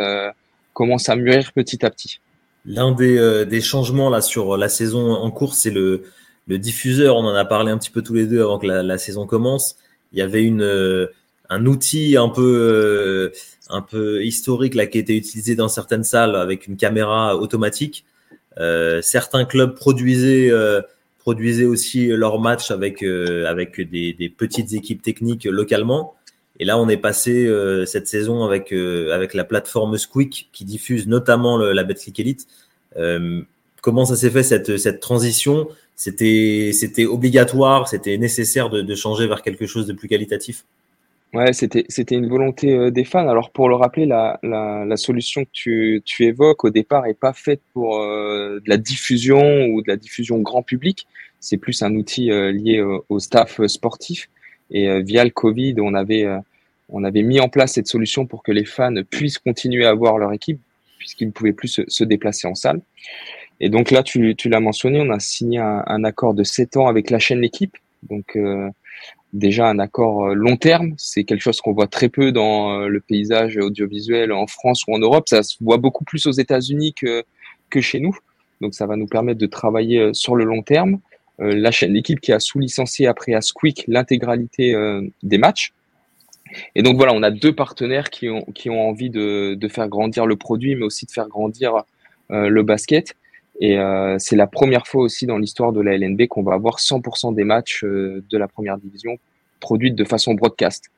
commence 0.73 1.09
à 1.09 1.15
mûrir 1.15 1.51
petit 1.53 1.85
à 1.85 1.89
petit. 1.89 2.19
L'un 2.65 2.91
des, 2.91 3.45
des, 3.45 3.61
changements 3.61 4.11
là 4.11 4.21
sur 4.21 4.55
la 4.55 4.69
saison 4.69 5.13
en 5.13 5.31
cours, 5.31 5.55
c'est 5.55 5.71
le, 5.71 6.03
le, 6.47 6.59
diffuseur. 6.59 7.17
On 7.17 7.25
en 7.25 7.33
a 7.33 7.45
parlé 7.45 7.71
un 7.71 7.77
petit 7.77 7.89
peu 7.89 8.03
tous 8.03 8.13
les 8.13 8.27
deux 8.27 8.41
avant 8.41 8.59
que 8.59 8.67
la, 8.67 8.97
saison 8.99 9.25
commence. 9.25 9.77
Il 10.13 10.19
y 10.19 10.21
avait 10.21 10.43
une, 10.43 11.09
un 11.49 11.65
outil 11.65 12.17
un 12.17 12.29
peu, 12.29 13.31
un 13.69 13.81
peu 13.81 14.23
historique 14.23 14.75
là 14.75 14.85
qui 14.85 14.99
était 14.99 15.17
utilisé 15.17 15.55
dans 15.55 15.69
certaines 15.69 16.03
salles 16.03 16.35
avec 16.35 16.67
une 16.67 16.77
caméra 16.77 17.35
automatique. 17.35 18.05
Euh, 18.59 19.01
certains 19.01 19.45
clubs 19.45 19.75
produisaient, 19.75 20.49
euh, 20.51 20.81
produisaient 21.21 21.65
aussi 21.65 22.07
leurs 22.07 22.39
matchs 22.39 22.71
avec, 22.71 23.03
euh, 23.03 23.45
avec 23.45 23.79
des, 23.79 24.33
petites 24.35 24.73
équipes 24.73 25.01
techniques 25.01 25.45
localement. 25.45 26.15
Et 26.59 26.65
là, 26.65 26.77
on 26.77 26.89
est 26.89 26.97
passé 26.97 27.49
cette 27.87 28.07
saison 28.07 28.43
avec, 28.43 28.71
avec 28.71 29.33
la 29.33 29.43
plateforme 29.43 29.97
Squeak 29.97 30.49
qui 30.51 30.63
diffuse 30.63 31.07
notamment 31.07 31.57
la 31.57 31.83
Betclic 31.83 32.19
Elite. 32.19 32.47
comment 33.81 34.05
ça 34.05 34.15
s'est 34.15 34.29
fait 34.29 34.43
cette, 34.43 34.77
cette 34.77 34.99
transition? 34.99 35.67
C'était 35.95 36.71
c'était 36.73 37.05
obligatoire, 37.05 37.87
c'était 37.87 38.15
nécessaire 38.17 38.69
de 38.69 38.95
changer 38.95 39.25
vers 39.25 39.41
quelque 39.41 39.65
chose 39.65 39.87
de 39.87 39.93
plus 39.93 40.07
qualitatif? 40.07 40.65
Ouais, 41.33 41.53
c'était 41.53 42.15
une 42.15 42.27
volonté 42.27 42.73
euh, 42.73 42.91
des 42.91 43.05
fans. 43.05 43.29
Alors 43.29 43.51
pour 43.51 43.69
le 43.69 43.75
rappeler, 43.75 44.05
la, 44.05 44.37
la, 44.43 44.83
la 44.85 44.97
solution 44.97 45.45
que 45.45 45.49
tu, 45.53 46.01
tu 46.03 46.25
évoques 46.25 46.65
au 46.65 46.69
départ 46.69 47.05
est 47.05 47.13
pas 47.13 47.31
faite 47.31 47.61
pour 47.71 47.99
euh, 48.01 48.59
de 48.59 48.69
la 48.69 48.75
diffusion 48.75 49.67
ou 49.67 49.81
de 49.81 49.87
la 49.87 49.95
diffusion 49.95 50.39
grand 50.39 50.61
public. 50.61 51.07
C'est 51.39 51.55
plus 51.57 51.83
un 51.83 51.95
outil 51.95 52.31
euh, 52.31 52.51
lié 52.51 52.81
au 52.81 53.19
staff 53.19 53.65
sportif. 53.67 54.29
Et 54.71 55.01
via 55.01 55.23
le 55.25 55.31
Covid, 55.31 55.75
on 55.79 55.93
avait 55.93 56.25
on 56.87 57.03
avait 57.03 57.23
mis 57.23 57.41
en 57.41 57.49
place 57.49 57.73
cette 57.73 57.87
solution 57.87 58.25
pour 58.25 58.41
que 58.41 58.53
les 58.53 58.63
fans 58.63 58.93
puissent 59.09 59.37
continuer 59.37 59.85
à 59.85 59.93
voir 59.93 60.17
leur 60.17 60.31
équipe 60.31 60.61
puisqu'ils 60.97 61.27
ne 61.27 61.31
pouvaient 61.31 61.51
plus 61.51 61.67
se, 61.67 61.81
se, 61.87 62.05
déplacer 62.05 62.47
en 62.47 62.55
salle. 62.55 62.79
Et 63.59 63.67
donc 63.69 63.91
là, 63.91 64.01
tu, 64.01 64.35
tu 64.35 64.47
l'as 64.47 64.61
mentionné, 64.61 65.01
on 65.01 65.09
a 65.09 65.19
signé 65.19 65.59
un, 65.59 65.83
un, 65.87 66.03
accord 66.05 66.33
de 66.33 66.43
7 66.43 66.77
ans 66.77 66.87
avec 66.87 67.09
la 67.09 67.19
chaîne 67.19 67.41
L'équipe. 67.41 67.75
Donc 68.09 68.37
déjà 69.33 69.67
un 69.67 69.79
accord 69.79 70.25
euh, 70.25 70.33
long 70.33 70.57
terme. 70.57 70.93
C'est 70.97 71.23
quelque 71.23 71.41
chose 71.41 71.61
qu'on 71.61 71.73
voit 71.73 71.87
très 71.87 72.09
peu 72.09 72.31
dans 72.31 72.71
euh, 72.73 72.87
le 72.87 72.99
paysage 72.99 73.57
audiovisuel 73.57 74.31
en 74.31 74.47
France 74.47 74.83
ou 74.87 74.93
en 74.93 74.99
Europe. 74.99 75.27
Ça 75.27 75.43
se 75.43 75.57
voit 75.61 75.77
beaucoup 75.77 76.03
plus 76.03 76.25
aux 76.27 76.31
États-Unis 76.31 76.93
que, 76.93 77.23
que 77.69 77.81
chez 77.81 77.99
nous. 77.99 78.17
Donc 78.59 78.73
ça 78.73 78.85
va 78.85 78.95
nous 78.95 79.07
permettre 79.07 79.39
de 79.39 79.45
travailler 79.45 79.99
euh, 79.99 80.13
sur 80.13 80.35
le 80.35 80.43
long 80.43 80.61
terme. 80.61 80.99
la 81.39 81.71
chaîne 81.71 81.93
l'équipe 81.93 82.19
qui 82.19 82.31
a 82.31 82.39
sous-licencié 82.39 83.07
après 83.07 83.33
à 83.33 83.41
Squeak 83.41 83.85
l'intégralité 83.87 84.75
des 85.23 85.39
matchs. 85.39 85.73
Et 86.75 86.83
donc 86.83 86.97
voilà, 86.97 87.13
on 87.15 87.23
a 87.23 87.31
deux 87.31 87.55
partenaires 87.55 88.11
qui 88.11 88.29
ont, 88.29 88.43
qui 88.53 88.69
ont 88.69 88.87
envie 88.87 89.09
de, 89.09 89.55
de 89.55 89.67
faire 89.67 89.87
grandir 89.87 90.27
le 90.27 90.35
produit, 90.35 90.75
mais 90.75 90.85
aussi 90.85 91.07
de 91.07 91.11
faire 91.11 91.27
grandir 91.27 91.83
le 92.29 92.61
basket. 92.61 93.15
Et 93.61 93.77
euh, 93.77 94.15
c'est 94.17 94.35
la 94.35 94.47
première 94.47 94.87
fois 94.87 95.03
aussi 95.03 95.27
dans 95.27 95.37
l'histoire 95.37 95.71
de 95.71 95.81
la 95.81 95.95
LNB 95.95 96.27
qu'on 96.27 96.41
va 96.41 96.55
avoir 96.55 96.79
100% 96.79 97.35
des 97.35 97.43
matchs 97.43 97.83
euh, 97.83 98.23
de 98.29 98.37
la 98.37 98.47
première 98.47 98.77
division 98.77 99.17
produits 99.59 99.91
de 99.91 100.03
façon 100.03 100.33
broadcast. 100.33 100.89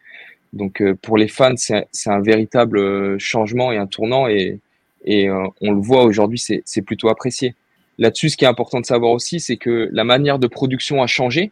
Donc 0.53 0.81
euh, 0.81 0.95
pour 1.01 1.17
les 1.17 1.27
fans, 1.27 1.55
c'est 1.57 1.85
un 2.05 2.21
véritable 2.21 3.19
changement 3.19 3.73
et 3.73 3.77
un 3.77 3.87
tournant. 3.87 4.27
Et, 4.27 4.59
Et 5.05 5.29
on 5.29 5.71
le 5.71 5.81
voit 5.81 6.05
aujourd'hui, 6.05 6.39
c'est 6.39 6.81
plutôt 6.81 7.09
apprécié. 7.09 7.55
Là-dessus, 7.97 8.29
ce 8.29 8.37
qui 8.37 8.45
est 8.45 8.47
important 8.47 8.79
de 8.79 8.85
savoir 8.85 9.11
aussi, 9.11 9.41
c'est 9.41 9.57
que 9.57 9.89
la 9.91 10.05
manière 10.05 10.39
de 10.39 10.47
production 10.47 11.03
a 11.03 11.07
changé. 11.07 11.51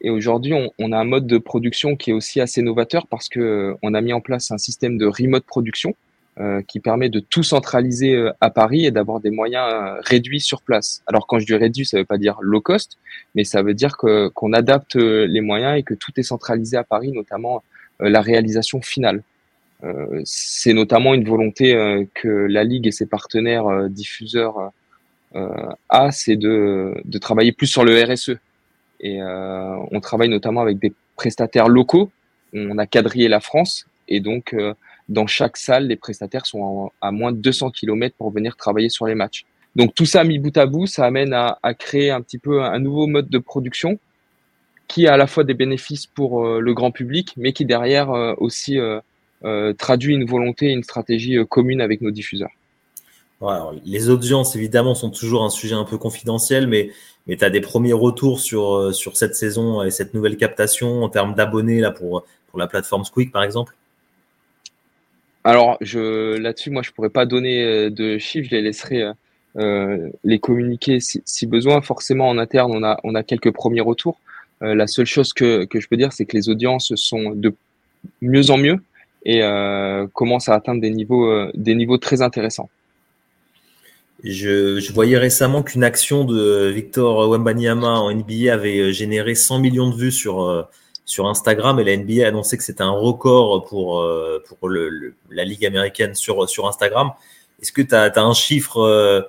Et 0.00 0.10
aujourd'hui, 0.10 0.54
on, 0.54 0.72
on, 0.80 0.90
a 0.90 0.98
un 0.98 1.04
mode 1.04 1.28
de 1.28 1.38
production 1.38 1.94
qui 1.94 2.10
est 2.10 2.12
aussi 2.12 2.40
assez 2.40 2.62
novateur 2.62 3.06
parce 3.06 3.28
que 3.28 3.76
on 3.82 3.94
a 3.94 4.00
mis 4.00 4.12
en 4.12 4.20
place 4.20 4.50
un 4.50 4.58
système 4.58 4.98
de 4.98 5.06
remote 5.06 5.44
production 5.44 5.94
euh, 6.38 6.62
qui 6.62 6.78
permet 6.78 7.08
de 7.08 7.18
tout 7.18 7.42
centraliser 7.42 8.14
euh, 8.14 8.32
à 8.40 8.50
Paris 8.50 8.86
et 8.86 8.92
d'avoir 8.92 9.18
des 9.18 9.30
moyens 9.30 9.66
euh, 9.68 10.00
réduits 10.00 10.40
sur 10.40 10.62
place. 10.62 11.02
Alors 11.08 11.26
quand 11.26 11.40
je 11.40 11.44
dis 11.44 11.56
réduit, 11.56 11.84
ça 11.84 11.98
veut 11.98 12.04
pas 12.04 12.18
dire 12.18 12.38
low 12.40 12.60
cost, 12.60 12.98
mais 13.34 13.42
ça 13.42 13.62
veut 13.62 13.74
dire 13.74 13.96
que 13.96 14.28
qu'on 14.28 14.52
adapte 14.52 14.94
les 14.94 15.40
moyens 15.40 15.76
et 15.76 15.82
que 15.82 15.92
tout 15.92 16.12
est 16.16 16.22
centralisé 16.22 16.76
à 16.76 16.84
Paris, 16.84 17.10
notamment 17.10 17.64
la 17.98 18.20
réalisation 18.22 18.80
finale. 18.80 19.22
c'est 20.24 20.72
notamment 20.72 21.14
une 21.14 21.24
volonté 21.24 21.74
que 22.14 22.28
la 22.28 22.64
Ligue 22.64 22.86
et 22.86 22.92
ses 22.92 23.06
partenaires 23.06 23.88
diffuseurs 23.90 24.72
a, 25.34 26.12
c'est 26.12 26.36
de, 26.36 26.94
de 27.04 27.18
travailler 27.18 27.52
plus 27.52 27.66
sur 27.66 27.84
le 27.84 28.00
RSE. 28.02 28.36
Et 29.00 29.20
on 29.22 30.00
travaille 30.00 30.28
notamment 30.28 30.62
avec 30.62 30.78
des 30.78 30.92
prestataires 31.16 31.68
locaux. 31.68 32.10
On 32.54 32.78
a 32.78 32.86
quadrillé 32.86 33.28
la 33.28 33.40
France 33.40 33.86
et 34.08 34.20
donc 34.20 34.54
dans 35.10 35.26
chaque 35.26 35.56
salle, 35.56 35.88
les 35.88 35.96
prestataires 35.96 36.46
sont 36.46 36.92
à 37.00 37.10
moins 37.10 37.32
de 37.32 37.38
200 37.38 37.72
km 37.72 38.14
pour 38.16 38.30
venir 38.30 38.56
travailler 38.56 38.88
sur 38.88 39.06
les 39.06 39.16
matchs. 39.16 39.44
Donc 39.76 39.94
tout 39.94 40.06
ça 40.06 40.24
mis 40.24 40.38
bout 40.38 40.56
à 40.56 40.66
bout, 40.66 40.86
ça 40.86 41.04
amène 41.04 41.32
à, 41.34 41.58
créer 41.78 42.10
un 42.10 42.20
petit 42.22 42.38
peu 42.38 42.62
un 42.62 42.78
nouveau 42.78 43.06
mode 43.06 43.28
de 43.28 43.38
production 43.38 43.98
qui 44.88 45.06
a 45.06 45.14
à 45.14 45.16
la 45.16 45.26
fois 45.26 45.44
des 45.44 45.54
bénéfices 45.54 46.06
pour 46.06 46.44
euh, 46.44 46.60
le 46.60 46.74
grand 46.74 46.90
public, 46.90 47.34
mais 47.36 47.52
qui 47.52 47.64
derrière 47.64 48.10
euh, 48.10 48.34
aussi 48.38 48.78
euh, 48.78 49.72
traduit 49.74 50.14
une 50.14 50.24
volonté, 50.24 50.66
une 50.66 50.82
stratégie 50.82 51.36
commune 51.48 51.80
avec 51.80 52.00
nos 52.00 52.10
diffuseurs. 52.10 52.50
les 53.84 54.10
audiences, 54.10 54.56
évidemment, 54.56 54.94
sont 54.94 55.10
toujours 55.10 55.44
un 55.44 55.50
sujet 55.50 55.74
un 55.74 55.84
peu 55.84 55.98
confidentiel, 55.98 56.66
mais, 56.66 56.90
mais 57.26 57.36
tu 57.36 57.44
as 57.44 57.50
des 57.50 57.60
premiers 57.60 57.92
retours 57.92 58.40
sur, 58.40 58.94
sur 58.94 59.16
cette 59.16 59.34
saison 59.34 59.82
et 59.82 59.90
cette 59.90 60.14
nouvelle 60.14 60.36
captation 60.36 61.04
en 61.04 61.08
termes 61.08 61.34
d'abonnés 61.34 61.80
là 61.80 61.90
pour, 61.90 62.24
pour 62.48 62.58
la 62.58 62.66
plateforme 62.66 63.04
Squeak, 63.04 63.32
par 63.32 63.44
exemple? 63.44 63.76
Alors, 65.44 65.78
je, 65.80 66.36
là-dessus, 66.36 66.70
moi, 66.70 66.82
je 66.82 66.90
pourrais 66.90 67.10
pas 67.10 67.26
donner 67.26 67.64
euh, 67.64 67.90
de 67.90 68.18
chiffres. 68.18 68.48
Je 68.50 68.56
les 68.56 68.62
laisserai 68.62 69.02
euh, 69.02 69.12
euh, 69.56 70.10
les 70.22 70.38
communiquer 70.38 71.00
si, 71.00 71.22
si, 71.24 71.46
besoin. 71.46 71.80
Forcément, 71.80 72.28
en 72.28 72.38
interne, 72.38 72.70
on 72.74 72.84
a, 72.84 73.00
on 73.02 73.14
a 73.14 73.22
quelques 73.22 73.50
premiers 73.50 73.80
retours. 73.80 74.20
Euh, 74.62 74.74
la 74.74 74.86
seule 74.86 75.06
chose 75.06 75.32
que, 75.32 75.64
que 75.64 75.80
je 75.80 75.88
peux 75.88 75.96
dire, 75.96 76.12
c'est 76.12 76.24
que 76.24 76.36
les 76.36 76.48
audiences 76.48 76.94
sont 76.94 77.30
de 77.30 77.54
mieux 78.20 78.50
en 78.50 78.58
mieux 78.58 78.76
et 79.24 79.42
euh, 79.42 80.06
commencent 80.12 80.48
à 80.48 80.54
atteindre 80.54 80.80
des 80.80 80.90
niveaux, 80.90 81.50
des 81.54 81.74
niveaux 81.74 81.98
très 81.98 82.22
intéressants. 82.22 82.70
Je, 84.22 84.78
je 84.78 84.92
voyais 84.92 85.16
récemment 85.16 85.62
qu'une 85.62 85.82
action 85.82 86.24
de 86.24 86.68
Victor 86.68 87.30
Wembanyama 87.30 88.00
en 88.00 88.14
NBA 88.14 88.52
avait 88.52 88.92
généré 88.92 89.34
100 89.34 89.60
millions 89.60 89.90
de 89.90 89.96
vues 89.96 90.12
sur 90.12 90.68
sur 91.10 91.26
Instagram 91.26 91.80
et 91.80 91.84
la 91.84 91.96
NBA 91.96 92.24
a 92.24 92.28
annoncé 92.28 92.56
que 92.56 92.62
c'était 92.62 92.84
un 92.84 92.92
record 92.92 93.64
pour, 93.64 94.00
euh, 94.00 94.40
pour 94.46 94.70
la 94.70 95.44
Ligue 95.44 95.66
américaine 95.66 96.14
sur, 96.14 96.48
sur 96.48 96.68
Instagram. 96.68 97.10
Est-ce 97.60 97.72
que 97.72 97.82
tu 97.82 97.96
as, 97.96 98.12
un 98.16 98.32
chiffre 98.32 98.78
euh, 98.78 99.20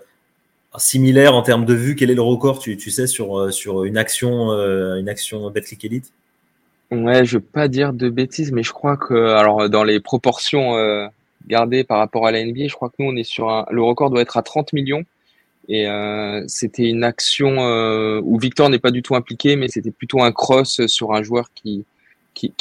similaire 0.77 1.33
en 1.33 1.41
termes 1.41 1.65
de 1.65 1.73
vues 1.73 1.95
Quel 1.95 2.11
est 2.11 2.15
le 2.15 2.21
record, 2.21 2.59
tu, 2.59 2.77
tu 2.77 2.91
sais, 2.91 3.07
sur, 3.07 3.39
euh, 3.39 3.49
sur 3.49 3.83
une 3.83 3.97
action, 3.97 4.51
une 4.51 5.09
action 5.09 5.49
Betclic 5.49 5.83
Elite? 5.83 6.13
Ouais, 6.91 7.25
je 7.25 7.37
veux 7.37 7.43
pas 7.43 7.67
dire 7.67 7.93
de 7.93 8.09
bêtises, 8.09 8.51
mais 8.51 8.61
je 8.61 8.73
crois 8.73 8.95
que, 8.95 9.31
alors, 9.33 9.67
dans 9.67 9.83
les 9.83 9.99
proportions 9.99 10.75
gardées 11.47 11.83
par 11.83 11.97
rapport 11.97 12.27
à 12.27 12.31
la 12.31 12.45
NBA, 12.45 12.67
je 12.67 12.75
crois 12.75 12.89
que 12.89 12.95
nous, 12.99 13.09
on 13.09 13.15
est 13.15 13.23
sur 13.23 13.65
le 13.71 13.81
record 13.81 14.11
doit 14.11 14.21
être 14.21 14.37
à 14.37 14.43
30 14.43 14.73
millions. 14.73 15.03
Et 15.67 15.87
euh, 15.87 16.43
c'était 16.47 16.89
une 16.89 17.03
action 17.03 17.63
euh, 17.63 18.19
où 18.23 18.37
Victor 18.39 18.69
n'est 18.69 18.79
pas 18.79 18.91
du 18.91 19.01
tout 19.01 19.15
impliqué, 19.15 19.55
mais 19.55 19.67
c'était 19.67 19.91
plutôt 19.91 20.21
un 20.21 20.31
cross 20.31 20.85
sur 20.87 21.13
un 21.13 21.23
joueur 21.23 21.49
qui, 21.53 21.85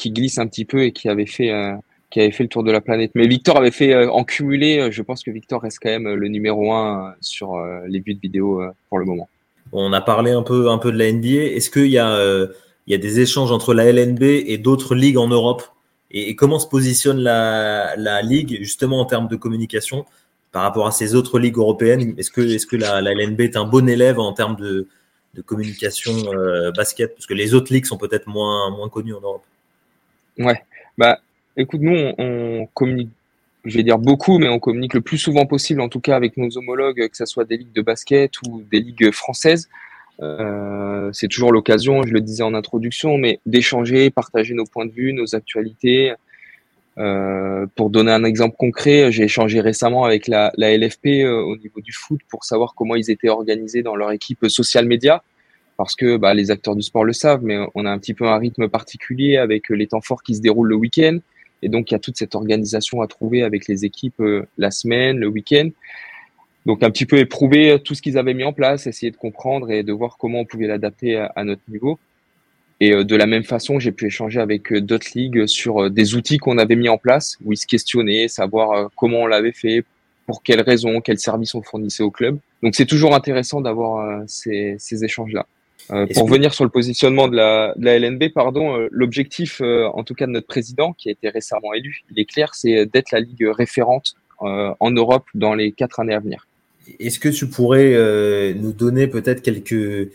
glisse 0.07 0.39
un 0.39 0.47
petit 0.47 0.65
peu 0.65 0.83
et 0.83 0.93
qui 0.93 1.09
avait 1.09 1.27
fait 1.27 1.51
euh, 1.51 1.75
qui 2.11 2.21
avait 2.21 2.33
fait 2.33 2.43
le 2.43 2.49
tour 2.49 2.63
de 2.63 2.71
la 2.71 2.81
planète. 2.81 3.13
Mais 3.15 3.27
Victor 3.27 3.57
avait 3.57 3.71
fait 3.71 3.95
en 4.07 4.25
cumulé. 4.25 4.91
Je 4.91 5.03
pense 5.03 5.23
que 5.23 5.31
Victor 5.31 5.63
reste 5.63 5.79
quand 5.81 5.91
même 5.91 6.13
le 6.13 6.29
numéro 6.29 6.73
un 6.73 7.15
sur 7.21 7.57
les 7.87 8.01
buts 8.01 8.15
de 8.15 8.21
vidéo 8.21 8.61
pour 8.89 8.99
le 8.99 9.05
moment. 9.05 9.29
On 9.73 9.93
a 9.93 10.01
parlé 10.01 10.33
un 10.33 10.43
peu 10.43 10.65
de 10.65 10.99
la 10.99 11.13
NBA. 11.13 11.55
Est-ce 11.55 11.71
qu'il 11.71 11.87
y 11.87 11.99
a 11.99 12.49
des 12.87 13.21
échanges 13.21 13.53
entre 13.53 13.75
la 13.75 13.93
LNB 13.93 14.25
et 14.25 14.59
d'autres 14.59 14.97
ligues 14.97 15.19
en 15.19 15.29
Europe? 15.29 15.63
Et, 16.11 16.35
comment 16.35 16.59
se 16.59 16.67
positionne 16.67 17.21
la 17.21 18.23
ligue 18.23 18.59
justement 18.61 18.99
en 18.99 19.05
termes 19.05 19.29
de 19.29 19.37
communication? 19.37 20.05
Par 20.53 20.63
rapport 20.63 20.87
à 20.87 20.91
ces 20.91 21.15
autres 21.15 21.39
ligues 21.39 21.59
européennes 21.59 22.15
Est-ce 22.19 22.31
que, 22.31 22.77
la, 22.77 23.01
LNB 23.01 23.41
est 23.41 23.57
un 23.57 23.65
bon 23.65 23.89
élève 23.89 24.19
en 24.19 24.33
termes 24.33 24.57
de, 24.57 24.87
communication 25.47 26.13
euh, 26.33 26.73
basket? 26.73 27.15
Parce 27.15 27.27
que 27.27 27.35
les 27.35 27.55
autres 27.55 27.73
ligues 27.73 27.87
sont 27.87 27.99
peut-être 27.99 28.27
moins, 28.27 28.89
connues 28.89 29.15
en 29.15 29.21
Europe. 29.21 29.45
Ouais, 30.39 30.63
bah 30.97 31.21
écoute, 31.57 31.81
nous 31.81 31.97
on, 31.97 32.15
on, 32.19 32.67
communique, 32.75 33.11
je 33.65 33.77
vais 33.77 33.83
dire 33.83 33.99
beaucoup, 33.99 34.39
mais 34.39 34.49
on 34.49 34.59
communique 34.59 34.95
le 34.95 35.01
plus 35.01 35.19
souvent 35.19 35.47
possible, 35.47 35.81
en 35.81 35.89
tout 35.89 36.01
cas 36.01 36.17
avec 36.17 36.37
nos 36.37 36.57
homologues, 36.57 37.09
que 37.09 37.17
ce 37.17 37.27
soit 37.27 37.45
des 37.45 37.59
ligues 37.59 37.73
de 37.73 37.83
basket 37.83 38.33
ou 38.47 38.63
des 38.71 38.81
ligues 38.81 39.11
françaises. 39.13 39.69
Euh, 40.23 41.11
c'est 41.13 41.29
toujours 41.29 41.53
l'occasion, 41.53 42.03
je 42.03 42.13
le 42.13 42.21
disais 42.21 42.43
en 42.43 42.55
introduction, 42.55 43.17
mais 43.17 43.41
d'échanger, 43.47 44.11
partager 44.11 44.55
nos 44.55 44.65
points 44.65 44.87
de 44.87 44.93
vue, 44.93 45.13
nos 45.13 45.35
actualités, 45.35 46.13
euh, 47.01 47.67
pour 47.77 47.89
donner 47.89 48.13
un 48.13 48.25
exemple 48.25 48.57
concret, 48.59 49.11
j'ai 49.11 49.25
échangé 49.25 49.61
récemment 49.61 50.05
avec 50.05 50.29
la, 50.29 50.53
LFP 50.59 51.07
euh, 51.07 51.41
au 51.41 51.57
niveau 51.57 51.81
du 51.81 51.93
foot 51.93 52.21
pour 52.29 52.45
savoir 52.45 52.75
comment 52.75 52.95
ils 52.95 53.11
étaient 53.11 53.31
organisés 53.31 53.83
dans 53.83 53.97
leur 53.97 54.13
équipe 54.13 54.47
social 54.49 54.85
média, 54.85 55.23
parce 55.79 55.97
que 55.97 56.19
bah, 56.19 56.35
les 56.35 56.51
acteurs 56.51 56.77
du 56.77 56.83
sport 56.83 57.05
le 57.05 57.15
savent, 57.15 57.43
mais 57.43 57.59
on 57.75 57.87
a 57.87 57.91
un 57.91 57.99
petit 57.99 58.13
peu 58.13 58.27
un 58.27 58.37
rythme 58.37 58.69
particulier 58.69 59.39
avec 59.39 59.71
les 59.71 59.87
temps 59.87 60.03
forts 60.03 60.23
qui 60.23 60.35
se 60.35 60.43
déroulent 60.43 60.69
le 60.69 60.75
week-end, 60.75 61.19
et 61.63 61.71
donc 61.71 61.91
il 61.91 61.95
y 61.95 61.97
a 61.97 62.01
toute 62.01 62.19
cette 62.19 62.35
organisation 62.35 63.01
à 63.01 63.07
trouver 63.07 63.45
avec 63.45 63.67
les 63.67 63.87
équipes 63.87 64.21
euh, 64.21 64.47
la 64.59 64.71
semaine, 64.71 65.19
le 65.19 65.29
week-end. 65.29 65.71
Donc 66.67 66.83
un 66.83 66.91
petit 66.91 67.07
peu 67.07 67.17
éprouver 67.17 67.81
tout 67.83 67.95
ce 67.95 68.03
qu'ils 68.03 68.19
avaient 68.19 68.35
mis 68.35 68.45
en 68.45 68.53
place, 68.53 68.87
essayer 68.87 69.11
de 69.11 69.17
comprendre 69.17 69.71
et 69.71 69.83
de 69.83 69.93
voir 69.93 70.19
comment 70.19 70.41
on 70.41 70.45
pouvait 70.45 70.67
l'adapter 70.67 71.17
à 71.35 71.45
notre 71.45 71.63
niveau. 71.69 71.99
Et 72.81 72.93
euh, 72.93 73.05
de 73.05 73.15
la 73.15 73.27
même 73.27 73.45
façon, 73.45 73.79
j'ai 73.79 73.93
pu 73.93 74.07
échanger 74.07 74.41
avec 74.41 74.73
euh, 74.73 74.81
d'autres 74.81 75.09
ligues 75.15 75.47
sur 75.47 75.85
euh, 75.85 75.91
des 75.91 76.15
outils 76.15 76.39
qu'on 76.39 76.57
avait 76.57 76.77
mis 76.77 76.89
en 76.89 76.97
place, 76.97 77.37
où 77.45 77.53
ils 77.53 77.59
se 77.59 77.67
questionnaient, 77.67 78.27
savoir 78.27 78.91
comment 78.97 79.21
on 79.21 79.27
l'avait 79.27 79.53
fait, 79.53 79.85
pour 80.27 80.43
quelles 80.43 80.63
raisons, 80.63 81.01
quels 81.01 81.19
services 81.19 81.55
on 81.55 81.63
fournissait 81.63 82.03
au 82.03 82.11
club. 82.11 82.39
Donc 82.63 82.75
c'est 82.75 82.87
toujours 82.87 83.15
intéressant 83.15 83.61
d'avoir 83.61 84.23
ces, 84.27 84.77
ces 84.79 85.05
échanges-là. 85.05 85.47
Euh, 85.91 86.07
pour 86.15 86.29
venir 86.29 86.55
sur 86.55 86.65
le 86.65 86.71
positionnement 86.71 87.27
de 87.27 87.37
la, 87.37 87.75
de 87.77 87.85
la 87.85 87.99
LNB, 87.99 88.29
pardon, 88.33 88.87
l'objectif, 88.91 89.61
en 89.61 90.05
tout 90.05 90.15
cas 90.15 90.27
de 90.27 90.31
notre 90.31 90.47
président, 90.47 90.93
qui 90.93 91.09
a 91.09 91.13
été 91.13 91.29
récemment 91.31 91.75
élu, 91.75 92.03
il 92.13 92.21
est 92.21 92.27
clair, 92.27 92.55
c'est 92.55 92.87
d'être 92.87 93.11
la 93.11 93.21
ligue 93.21 93.45
référente 93.51 94.15
en 94.39 94.91
Europe 94.91 95.25
dans 95.35 95.55
les 95.55 95.73
quatre 95.73 95.99
années 95.99 96.15
à 96.15 96.21
venir. 96.21 96.47
Est-ce 97.01 97.19
que 97.19 97.29
tu 97.29 97.49
pourrais 97.49 98.55
nous 98.55 98.73
donner 98.73 99.09
peut-être 99.09 99.43
quelques 99.43 100.11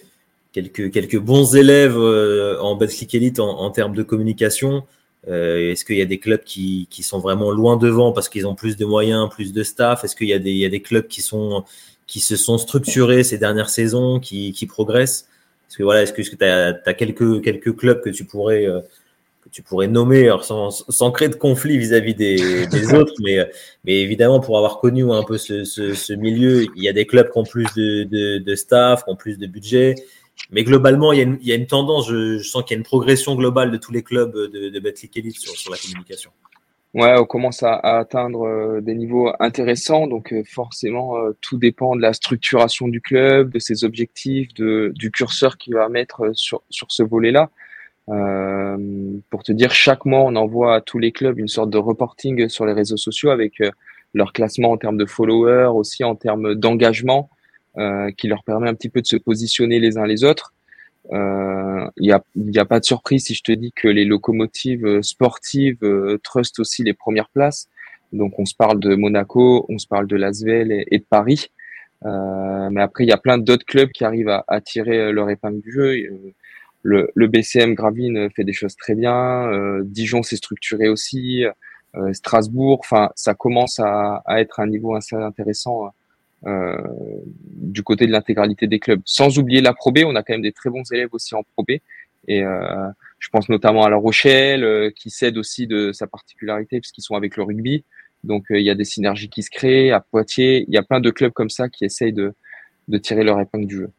quelques, 0.55 0.89
quelques 0.91 1.19
bons 1.19 1.55
élèves 1.55 1.97
euh, 1.97 2.57
en 2.61 2.75
Betclic 2.75 3.13
Elite 3.13 3.39
en, 3.39 3.59
en, 3.59 3.71
termes 3.71 3.93
de 3.93 4.03
communication. 4.03 4.83
Euh, 5.27 5.71
Est-ce 5.71 5.83
qu'il 5.83 5.97
y 5.97 6.01
a 6.01 6.05
des 6.05 6.19
clubs 6.19 6.43
qui, 6.43 6.87
qui 6.89 7.03
sont 7.03 7.19
vraiment 7.19 7.51
loin 7.51 7.75
devant 7.75 8.13
parce 8.13 8.29
qu'ils 8.29 8.47
ont 8.47 8.55
plus 8.55 8.77
de 8.77 8.85
moyens, 8.85 9.29
plus 9.29 9.51
de 9.51 9.63
staff? 9.63 10.05
Est-ce 10.05 10.15
qu'il 10.15 10.27
y, 10.27 10.33
a 10.33 10.39
des, 10.39 10.51
il 10.51 10.57
y 10.57 10.65
a 10.65 10.69
des 10.69 10.81
clubs 10.81 11.07
qui, 11.07 11.21
sont, 11.21 11.65
qui 12.07 12.21
se 12.21 12.37
sont 12.37 12.57
structurés 12.57 13.23
ces 13.23 13.37
dernières 13.37 13.69
saisons, 13.69 14.21
qui, 14.21 14.53
qui 14.53 14.65
progressent? 14.65 15.27
Est-ce 15.69 15.77
que 15.77 15.83
voilà, 15.83 16.03
est-ce 16.03 16.13
que 16.13 16.21
tu 16.21 16.45
as, 16.45 16.79
as, 16.85 16.93
quelques, 16.93 17.43
quelques 17.43 17.75
clubs 17.75 18.01
que 18.01 18.09
tu 18.09 18.23
pourrais 18.23 18.65
euh, 18.65 18.79
que 19.43 19.49
tu 19.49 19.61
pourrais 19.61 19.87
nommer? 19.89 20.23
Alors 20.23 20.45
sans, 20.45 20.69
sans 20.71 21.11
créer 21.11 21.27
de 21.27 21.35
conflit 21.35 21.77
vis-à-vis 21.77 22.15
des, 22.15 22.65
des 22.67 22.93
autres, 22.93 23.13
mais, 23.21 23.39
mais 23.83 23.99
évidemment 23.99 24.39
pour 24.39 24.57
avoir 24.57 24.79
connu 24.79 25.11
un 25.11 25.23
peu 25.23 25.37
ce, 25.37 25.65
ce, 25.65 25.93
ce, 25.95 26.13
milieu, 26.13 26.65
il 26.77 26.83
y 26.83 26.87
a 26.87 26.93
des 26.93 27.05
clubs 27.05 27.29
qui 27.29 27.37
ont 27.39 27.43
plus 27.43 27.67
de, 27.75 28.03
de, 28.03 28.37
de 28.37 28.55
staff, 28.55 29.03
qui 29.03 29.09
ont 29.09 29.17
plus 29.17 29.37
de 29.37 29.47
budget, 29.47 29.95
mais 30.51 30.63
globalement, 30.63 31.11
il 31.11 31.17
y 31.17 31.21
a 31.21 31.23
une, 31.23 31.37
il 31.41 31.47
y 31.47 31.51
a 31.51 31.55
une 31.55 31.67
tendance, 31.67 32.09
je, 32.09 32.37
je 32.37 32.47
sens 32.47 32.63
qu'il 32.63 32.75
y 32.75 32.77
a 32.77 32.79
une 32.79 32.83
progression 32.83 33.35
globale 33.35 33.71
de 33.71 33.77
tous 33.77 33.91
les 33.91 34.03
clubs 34.03 34.33
de, 34.33 34.69
de 34.69 34.79
Betclic 34.79 35.15
Elite 35.17 35.37
sur, 35.37 35.53
sur 35.53 35.71
la 35.71 35.77
communication. 35.77 36.31
Ouais, 36.93 37.13
on 37.17 37.25
commence 37.25 37.61
à, 37.61 37.73
à 37.73 37.97
atteindre 37.97 38.47
euh, 38.47 38.79
des 38.79 38.95
niveaux 38.95 39.29
intéressants, 39.41 40.07
donc 40.07 40.31
euh, 40.31 40.43
forcément, 40.45 41.17
euh, 41.17 41.35
tout 41.41 41.57
dépend 41.57 41.97
de 41.97 42.01
la 42.01 42.13
structuration 42.13 42.87
du 42.87 43.01
club, 43.01 43.51
de 43.51 43.59
ses 43.59 43.83
objectifs, 43.83 44.53
de, 44.53 44.93
du 44.95 45.11
curseur 45.11 45.57
qu'il 45.57 45.73
va 45.73 45.89
mettre 45.89 46.31
sur, 46.33 46.61
sur 46.69 46.91
ce 46.91 47.03
volet-là. 47.03 47.49
Pour 49.29 49.43
te 49.43 49.51
dire, 49.51 49.73
chaque 49.73 50.05
mois, 50.05 50.21
on 50.21 50.35
envoie 50.35 50.75
à 50.75 50.81
tous 50.81 50.99
les 50.99 51.11
clubs 51.11 51.39
une 51.39 51.47
sorte 51.47 51.71
de 51.71 51.79
reporting 51.79 52.47
sur 52.49 52.65
les 52.67 52.73
réseaux 52.73 52.97
sociaux 52.97 53.31
avec 53.31 53.63
leur 54.13 54.31
classement 54.31 54.71
en 54.71 54.77
termes 54.77 54.97
de 54.97 55.07
followers, 55.07 55.71
aussi 55.73 56.03
en 56.03 56.15
termes 56.15 56.53
d'engagement. 56.53 57.31
Euh, 57.77 58.09
qui 58.11 58.29
leur 58.29 58.45
permet 58.45 58.69
un 58.69 58.73
petit 58.73 58.87
peu 58.87 59.01
de 59.01 59.05
se 59.05 59.17
positionner 59.17 59.79
les 59.79 59.97
uns 59.97 60.05
les 60.05 60.23
autres. 60.23 60.53
Il 61.11 61.17
euh, 61.17 61.85
n'y 61.99 62.13
a, 62.13 62.23
y 62.37 62.57
a 62.57 62.63
pas 62.63 62.79
de 62.79 62.85
surprise 62.85 63.25
si 63.25 63.33
je 63.33 63.43
te 63.43 63.51
dis 63.51 63.73
que 63.73 63.89
les 63.89 64.05
locomotives 64.05 65.01
sportives 65.01 65.83
euh, 65.83 66.17
trustent 66.23 66.59
aussi 66.59 66.83
les 66.83 66.93
premières 66.93 67.27
places. 67.27 67.67
Donc 68.13 68.39
on 68.39 68.45
se 68.45 68.55
parle 68.55 68.79
de 68.79 68.95
Monaco, 68.95 69.65
on 69.67 69.77
se 69.77 69.87
parle 69.87 70.07
de 70.07 70.15
Lasvel 70.15 70.71
et, 70.71 70.85
et 70.89 70.99
de 70.99 71.03
Paris. 71.03 71.49
Euh, 72.05 72.69
mais 72.71 72.81
après, 72.81 73.03
il 73.03 73.09
y 73.09 73.13
a 73.13 73.17
plein 73.17 73.37
d'autres 73.37 73.65
clubs 73.65 73.89
qui 73.91 74.05
arrivent 74.05 74.29
à, 74.29 74.45
à, 74.47 74.61
tirer 74.61 75.11
leur 75.11 75.29
épingle 75.29 75.59
du 75.59 75.71
jeu. 75.73 75.95
Le, 76.81 77.09
le 77.13 77.27
BCM 77.27 77.73
Gravine 77.73 78.29
fait 78.29 78.45
des 78.45 78.53
choses 78.53 78.77
très 78.77 78.95
bien. 78.95 79.51
Euh, 79.51 79.81
Dijon 79.83 80.23
s'est 80.23 80.37
structuré 80.37 80.87
aussi. 80.87 81.43
Euh, 81.95 82.13
Strasbourg, 82.13 82.79
enfin, 82.79 83.09
ça 83.15 83.33
commence 83.33 83.79
à, 83.79 84.21
à, 84.25 84.39
être 84.39 84.61
un 84.61 84.67
niveau 84.67 84.95
assez 84.95 85.15
intéressant 85.15 85.89
euh, 86.47 86.77
du 87.55 87.81
côté 87.81 88.05
de 88.05 88.11
l'intégralité 88.11 88.67
des 88.67 88.79
clubs. 88.79 89.01
Sans 89.05 89.39
oublier 89.39 89.61
la 89.61 89.73
Pro 89.73 89.91
B, 89.91 89.99
on 90.05 90.15
a 90.15 90.21
quand 90.21 90.33
même 90.33 90.43
des 90.43 90.51
très 90.51 90.69
bons 90.69 90.83
élèves 90.91 91.09
aussi 91.11 91.33
en 91.33 91.41
Pro 91.41 91.63
B. 91.63 91.77
Et 92.27 92.43
euh, 92.43 92.87
je 93.17 93.29
pense 93.29 93.49
notamment 93.49 93.83
à 93.83 93.89
La 93.89 93.95
Rochelle, 93.95 94.63
euh, 94.63 94.91
qui 94.95 95.09
cède 95.09 95.37
aussi 95.37 95.65
de 95.65 95.91
sa 95.91 96.05
particularité 96.05 96.79
puisqu'ils 96.79 97.01
sont 97.01 97.15
avec 97.15 97.35
le 97.35 97.43
rugby. 97.43 97.83
Donc 98.23 98.45
il 98.51 98.61
y 98.61 98.69
a 98.69 98.75
des 98.75 98.83
synergies 98.83 99.29
qui 99.29 99.41
se 99.41 99.49
créent. 99.49 99.91
À 99.91 100.01
Poitiers, 100.01 100.65
il 100.67 100.73
y 100.73 100.77
a 100.77 100.83
plein 100.83 100.99
de 100.99 101.09
clubs 101.09 101.31
comme 101.31 101.49
ça 101.49 101.67
qui 101.67 101.83
essayent 101.83 102.13
de, 102.13 102.35
tirer 102.99 103.23
leur 103.23 103.39
épingle 103.39 103.65
du 103.65 103.77
jeu. 103.77 103.89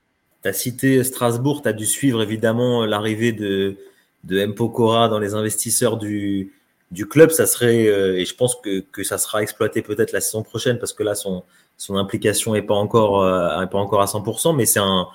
Tu 0.42 0.48
as 0.48 0.52
cité 0.52 1.02
Strasbourg, 1.02 1.62
tu 1.62 1.68
as 1.68 1.72
dû 1.72 1.84
suivre 1.84 2.22
évidemment 2.22 2.86
l'arrivée 2.86 3.32
de, 3.32 3.76
de 4.22 4.38
M. 4.38 4.54
Pokora 4.54 5.08
dans 5.08 5.18
les 5.18 5.34
investisseurs 5.34 5.96
du, 5.96 6.52
du 6.92 7.06
club. 7.06 7.30
Ça 7.30 7.46
serait, 7.46 7.86
et 8.20 8.24
je 8.24 8.34
pense 8.36 8.54
que, 8.54 8.80
que 8.92 9.02
ça 9.02 9.18
sera 9.18 9.42
exploité 9.42 9.82
peut-être 9.82 10.12
la 10.12 10.20
saison 10.20 10.44
prochaine 10.44 10.78
parce 10.78 10.92
que 10.92 11.02
là, 11.02 11.16
son, 11.16 11.42
son 11.76 11.97
implication 11.97 12.54
n'est 12.54 12.62
pas 12.62 12.75
encore 12.75 13.23
euh, 13.23 13.66
pas 13.66 13.78
encore 13.78 14.02
à 14.02 14.06
100%, 14.06 14.56
mais 14.56 14.66
c'est 14.66 14.80
un 14.80 15.09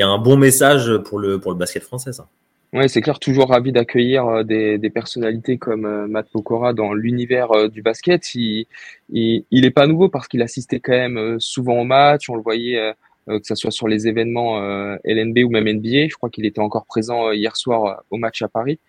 un 0.00 0.18
bon 0.18 0.36
message 0.36 0.90
pour 1.04 1.18
le 1.18 1.38
pour 1.38 1.52
le 1.52 1.58
basket 1.58 1.82
français. 1.82 2.12
Ça. 2.12 2.28
Ouais, 2.72 2.88
c'est 2.88 3.02
clair, 3.02 3.18
toujours 3.18 3.50
ravi 3.50 3.70
d'accueillir 3.70 4.26
euh, 4.26 4.42
des, 4.44 4.78
des 4.78 4.90
personnalités 4.90 5.58
comme 5.58 5.84
euh, 5.84 6.06
Matt 6.06 6.30
Pokora 6.30 6.72
dans 6.72 6.94
l'univers 6.94 7.68
du 7.68 7.82
basket. 7.82 8.34
Il, 8.34 8.66
il, 9.10 9.44
il 9.50 9.72
pas 9.72 9.86
nouveau 9.86 10.08
parce 10.08 10.26
qu'il 10.26 10.40
assistait 10.42 10.80
quand 10.80 10.92
même 10.92 11.38
souvent 11.38 11.80
au 11.80 11.84
match. 11.84 12.30
On 12.30 12.36
le 12.36 12.42
voyait 12.42 12.94
que 13.28 13.40
ce 13.44 13.54
soit 13.54 13.70
sur 13.70 13.88
les 13.88 14.08
événements 14.08 14.58
LNB 15.04 15.38
ou 15.44 15.50
même 15.50 15.68
NBA. 15.68 16.08
Je 16.08 16.14
crois 16.14 16.30
qu'il 16.30 16.46
était 16.46 16.60
encore 16.60 16.86
présent 16.86 17.30
hier 17.30 17.56
soir 17.56 18.02
au 18.10 18.16
match 18.16 18.40
à 18.42 18.48
Paris. 18.48 18.80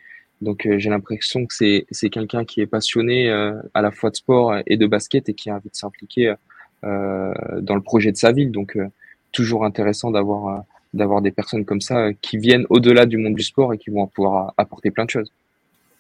Donc 0.42 0.68
j'ai 0.78 0.90
l'impression 0.90 1.46
que 1.46 1.54
c'est 1.54 2.10
quelqu'un 2.10 2.46
qui 2.46 2.62
est 2.62 2.68
passionné 2.68 3.30
à 3.30 3.82
la 3.82 3.92
fois 3.92 4.10
de 4.10 4.16
sport 4.16 4.56
et 4.66 4.78
de 4.78 4.88
basket 4.88 5.30
et 5.30 5.34
qui 5.34 5.50
a 5.50 5.56
envie 5.56 5.70
de 5.70 5.76
s'impliquer 5.76 6.30
euh, 6.30 6.36
dans 6.84 7.76
le 7.76 7.82
projet 7.82 8.12
de 8.12 8.18
sa 8.18 8.32
ville. 8.32 8.52
Donc 8.52 8.76
euh, 8.76 8.88
toujours 9.32 9.66
intéressant 9.66 10.12
d'avoir 10.12 10.48
euh, 10.48 10.62
d'avoir 10.94 11.22
des 11.22 11.32
personnes 11.32 11.66
comme 11.66 11.82
ça 11.82 12.14
qui 12.22 12.38
viennent 12.38 12.66
au-delà 12.70 13.06
du 13.06 13.18
monde 13.18 13.34
du 13.34 13.44
sport 13.44 13.74
et 13.74 13.78
qui 13.78 13.90
vont 13.90 14.06
pouvoir 14.06 14.54
apporter 14.58 14.92
plein 14.92 15.06
de 15.06 15.10
choses. 15.10 15.32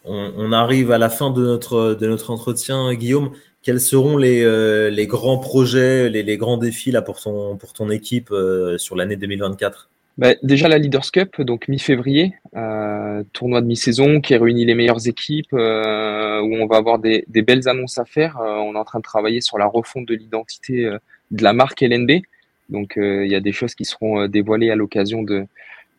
On, 0.05 0.51
arrive 0.51 0.91
à 0.91 0.97
la 0.97 1.09
fin 1.09 1.31
de 1.31 1.41
notre, 1.41 1.95
de 1.95 2.07
notre 2.07 2.29
entretien, 2.29 2.93
Guillaume. 2.93 3.31
Quels 3.63 3.79
seront 3.79 4.17
les, 4.17 4.91
les 4.91 5.07
grands 5.07 5.37
projets, 5.39 6.09
les, 6.09 6.21
les, 6.21 6.37
grands 6.37 6.57
défis 6.57 6.91
là, 6.91 7.01
pour, 7.01 7.19
ton, 7.19 7.55
pour 7.55 7.71
ton 7.71 7.89
équipe 7.89 8.31
sur 8.77 8.95
l'année 8.97 9.15
2024 9.15 9.89
bah, 10.17 10.35
déjà 10.43 10.67
la 10.67 10.77
Leaders 10.77 11.11
Cup, 11.11 11.41
donc 11.41 11.67
mi-février, 11.67 12.35
euh, 12.55 13.23
tournoi 13.33 13.61
de 13.61 13.65
mi-saison 13.65 14.21
qui 14.21 14.35
réunit 14.35 14.63
les 14.63 14.75
meilleures 14.75 15.07
équipes, 15.07 15.53
euh, 15.53 16.39
où 16.41 16.53
on 16.53 16.67
va 16.67 16.77
avoir 16.77 16.99
des, 16.99 17.25
des, 17.27 17.41
belles 17.41 17.67
annonces 17.67 17.97
à 17.97 18.05
faire. 18.05 18.37
Euh, 18.39 18.57
on 18.57 18.75
est 18.75 18.77
en 18.77 18.83
train 18.83 18.99
de 18.99 19.03
travailler 19.03 19.41
sur 19.41 19.57
la 19.57 19.65
refonte 19.65 20.05
de 20.07 20.13
l'identité 20.13 20.85
euh, 20.85 20.99
de 21.31 21.43
la 21.43 21.53
marque 21.53 21.81
LNB. 21.81 22.21
Donc 22.69 22.93
il 22.97 23.27
y 23.27 23.35
a 23.35 23.41
des 23.41 23.51
choses 23.51 23.75
qui 23.75 23.85
seront 23.85 24.25
dévoilées 24.27 24.71
à 24.71 24.75
l'occasion 24.75 25.21
de, 25.21 25.45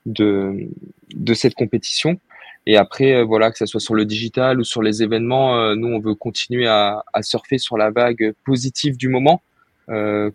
de, 0.07 0.69
de, 1.15 1.35
cette 1.35 1.55
compétition. 1.55 2.19
Et 2.67 2.77
après, 2.79 3.23
voilà, 3.23 3.53
que 3.53 3.59
ce 3.59 3.67
soit 3.67 3.81
sur 3.81 3.95
le 3.95 4.07
digital 4.07 4.59
ou 4.59 4.65
sur 4.65 4.83
les 4.83 5.03
événements, 5.03 5.75
nous, 5.77 5.89
on 5.89 6.01
veut 6.01 6.15
continuer 6.15 6.67
à, 6.67 7.05
à, 7.13 7.23
surfer 7.23 7.59
sur 7.59 7.77
la 7.77 7.91
vague 7.91 8.33
positive 8.47 8.97
du 8.97 9.09
moment, 9.09 9.43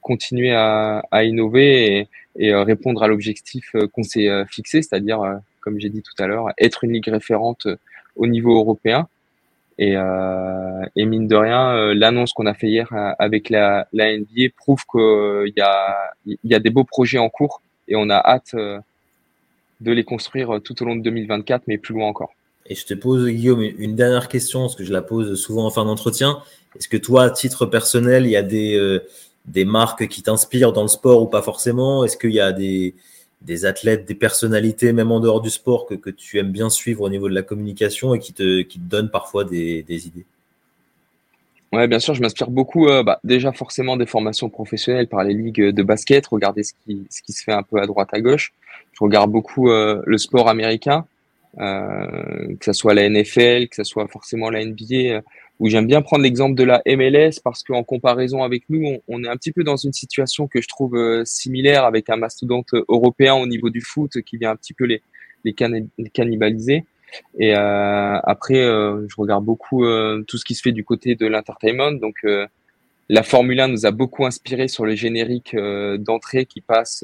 continuer 0.01 0.51
à, 0.51 1.03
à 1.11 1.23
innover 1.23 1.97
et, 1.97 2.07
et 2.39 2.53
euh, 2.53 2.63
répondre 2.63 3.03
à 3.03 3.07
l'objectif 3.07 3.75
euh, 3.75 3.87
qu'on 3.87 4.03
s'est 4.03 4.29
euh, 4.29 4.45
fixé, 4.45 4.81
c'est-à-dire, 4.81 5.21
comme 5.59 5.79
j'ai 5.79 5.89
dit 5.89 6.01
tout 6.01 6.23
à 6.23 6.25
l'heure, 6.25 6.47
être 6.57 6.85
une 6.85 6.93
ligue 6.93 7.09
référente 7.09 7.67
au 8.15 8.25
niveau 8.25 8.57
européen. 8.57 9.07
Et, 9.77 9.95
mine 10.97 11.27
de 11.27 11.35
rien, 11.35 11.93
l'annonce 11.93 12.33
qu'on 12.33 12.45
a 12.47 12.53
fait 12.53 12.67
hier 12.67 12.89
avec 13.17 13.49
la, 13.49 13.87
NBA 13.93 14.49
prouve 14.57 14.83
qu'il 14.91 15.53
y 15.55 16.53
a 16.53 16.59
des 16.59 16.69
beaux 16.69 16.83
projets 16.83 17.17
en 17.17 17.29
cours 17.29 17.61
et 17.87 17.95
on 17.95 18.09
a 18.09 18.17
hâte 18.17 18.55
de 18.55 19.91
les 19.93 20.03
construire 20.03 20.59
tout 20.61 20.83
au 20.83 20.85
long 20.85 20.97
de 20.97 21.01
2024, 21.01 21.63
mais 21.67 21.77
plus 21.77 21.93
loin 21.93 22.07
encore. 22.07 22.33
Et 22.65 22.75
je 22.75 22.85
te 22.85 22.93
pose, 22.93 23.29
Guillaume, 23.29 23.61
une 23.61 23.95
dernière 23.95 24.27
question, 24.27 24.63
parce 24.63 24.75
que 24.75 24.83
je 24.83 24.91
la 24.91 25.01
pose 25.01 25.41
souvent 25.41 25.65
en 25.65 25.71
fin 25.71 25.85
d'entretien. 25.85 26.39
Est-ce 26.77 26.89
que 26.89 26.97
toi, 26.97 27.23
à 27.23 27.29
titre 27.29 27.65
personnel, 27.65 28.25
il 28.25 28.31
y 28.31 28.35
a 28.35 28.43
des, 28.43 28.99
des 29.49 29.65
marques 29.65 30.07
qui 30.07 30.21
t'inspirent 30.21 30.71
dans 30.71 30.83
le 30.83 30.87
sport 30.87 31.21
ou 31.21 31.25
pas 31.25 31.41
forcément? 31.41 32.05
Est-ce 32.05 32.17
qu'il 32.17 32.31
y 32.31 32.39
a 32.39 32.51
des, 32.53 32.93
athlètes, 33.65 34.05
des 34.05 34.15
personnalités, 34.15 34.93
même 34.93 35.11
en 35.11 35.19
dehors 35.19 35.41
du 35.41 35.49
sport, 35.49 35.85
que, 35.87 36.09
tu 36.09 36.37
aimes 36.37 36.51
bien 36.51 36.69
suivre 36.69 37.01
au 37.01 37.09
niveau 37.09 37.27
de 37.27 37.35
la 37.35 37.41
communication 37.41 38.13
et 38.13 38.19
qui 38.19 38.33
te, 38.33 38.61
qui 38.61 38.79
donnent 38.79 39.11
parfois 39.11 39.43
des, 39.43 39.83
des 39.83 40.07
idées? 40.07 40.25
Ouais, 41.71 41.87
bien 41.87 41.99
sûr, 41.99 42.15
je 42.15 42.21
m'inspire 42.21 42.49
beaucoup. 42.49 42.87
Euh, 42.87 43.03
bah, 43.03 43.19
déjà, 43.23 43.51
forcément, 43.51 43.97
des 43.97 44.05
formations 44.05 44.49
professionnelles 44.49 45.07
par 45.07 45.23
les 45.23 45.33
ligues 45.33 45.69
de 45.69 45.83
basket. 45.83 46.25
Regarder 46.27 46.63
ce 46.63 46.73
qui, 46.85 47.05
ce 47.09 47.33
se 47.33 47.43
fait 47.43 47.53
un 47.53 47.63
peu 47.63 47.79
à 47.79 47.85
droite, 47.85 48.09
à 48.11 48.21
gauche. 48.21 48.53
Je 48.93 49.03
regarde 49.03 49.31
beaucoup 49.31 49.69
euh, 49.69 50.01
le 50.05 50.17
sport 50.17 50.49
américain, 50.49 51.05
euh, 51.59 52.55
que 52.59 52.65
ce 52.65 52.73
soit 52.73 52.93
la 52.95 53.07
NFL, 53.07 53.67
que 53.67 53.75
ce 53.75 53.83
soit 53.83 54.07
forcément 54.07 54.49
la 54.49 54.65
NBA 54.65 55.21
où 55.59 55.69
j'aime 55.69 55.87
bien 55.87 56.01
prendre 56.01 56.23
l'exemple 56.23 56.55
de 56.55 56.63
la 56.63 56.81
MLS 56.85 57.41
parce 57.43 57.63
qu'en 57.63 57.83
comparaison 57.83 58.43
avec 58.43 58.63
nous, 58.69 58.99
on, 59.07 59.23
est 59.23 59.27
un 59.27 59.35
petit 59.35 59.51
peu 59.51 59.63
dans 59.63 59.75
une 59.75 59.93
situation 59.93 60.47
que 60.47 60.61
je 60.61 60.67
trouve 60.67 60.95
euh, 60.95 61.25
similaire 61.25 61.83
avec 61.83 62.09
un 62.09 62.15
mastodonte 62.15 62.73
européen 62.87 63.35
au 63.35 63.45
niveau 63.45 63.69
du 63.69 63.81
foot 63.81 64.21
qui 64.21 64.37
vient 64.37 64.51
un 64.51 64.55
petit 64.55 64.73
peu 64.73 64.85
les, 64.85 65.01
les, 65.43 65.53
cannibaliser. 66.13 66.85
Et 67.37 67.55
euh, 67.55 68.19
après, 68.23 68.59
euh, 68.59 69.07
je 69.07 69.15
regarde 69.17 69.43
beaucoup 69.43 69.85
euh, 69.85 70.23
tout 70.27 70.37
ce 70.37 70.45
qui 70.45 70.55
se 70.55 70.61
fait 70.61 70.71
du 70.71 70.83
côté 70.83 71.15
de 71.15 71.25
l'entertainment. 71.25 71.91
Donc, 71.91 72.25
la 73.11 73.23
Formule 73.23 73.59
1 73.59 73.69
nous 73.69 73.85
a 73.85 73.91
beaucoup 73.91 74.25
inspiré 74.25 74.67
sur 74.67 74.85
le 74.85 74.95
générique 74.95 75.55
d'entrée 75.55 76.45
qui 76.45 76.61
passe 76.61 77.03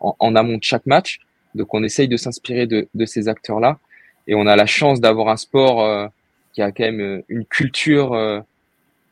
en, 0.00 0.16
en, 0.18 0.36
amont 0.36 0.58
de 0.58 0.62
chaque 0.62 0.86
match. 0.86 1.20
Donc, 1.54 1.72
on 1.72 1.82
essaye 1.84 2.08
de 2.08 2.16
s'inspirer 2.16 2.66
de, 2.66 2.88
de, 2.94 3.06
ces 3.06 3.28
acteurs-là. 3.28 3.78
Et 4.26 4.34
on 4.34 4.46
a 4.46 4.56
la 4.56 4.66
chance 4.66 5.00
d'avoir 5.00 5.28
un 5.28 5.36
sport 5.36 6.10
qui 6.56 6.62
a 6.62 6.72
quand 6.72 6.84
même 6.84 7.00
euh, 7.00 7.22
une 7.28 7.44
culture 7.44 8.14
euh, 8.14 8.40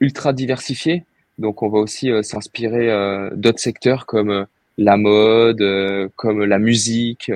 ultra 0.00 0.33
diversifiée. 0.33 1.04
Donc 1.38 1.62
on 1.62 1.68
va 1.68 1.78
aussi 1.78 2.11
euh, 2.11 2.22
s'inspirer 2.22 2.88
d'autres 3.37 3.59
secteurs 3.61 4.07
comme 4.07 4.46
la 4.78 4.96
mode, 4.96 5.62
comme 6.16 6.44
la 6.44 6.59
musique, 6.59 7.30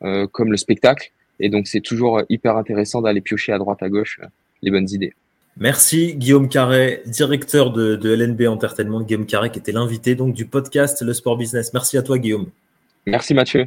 comme 0.00 0.50
le 0.50 0.56
spectacle. 0.56 1.10
Et 1.40 1.48
donc 1.48 1.66
c'est 1.66 1.80
toujours 1.80 2.22
hyper 2.28 2.56
intéressant 2.56 3.02
d'aller 3.02 3.20
piocher 3.20 3.52
à 3.52 3.58
droite 3.58 3.82
à 3.82 3.88
gauche 3.88 4.20
les 4.62 4.70
bonnes 4.70 4.88
idées. 4.90 5.14
Merci 5.56 6.14
Guillaume 6.14 6.48
Carré, 6.48 7.02
directeur 7.06 7.72
de, 7.72 7.96
de 7.96 8.14
LNB 8.14 8.42
Entertainment. 8.42 9.02
Guillaume 9.02 9.26
Carré 9.26 9.50
qui 9.50 9.58
était 9.58 9.72
l'invité 9.72 10.14
donc 10.14 10.34
du 10.34 10.46
podcast 10.46 11.02
Le 11.02 11.12
Sport 11.12 11.36
Business. 11.36 11.72
Merci 11.74 11.98
à 11.98 12.02
toi 12.02 12.18
Guillaume. 12.18 12.46
Merci 13.06 13.34
Mathieu. 13.34 13.66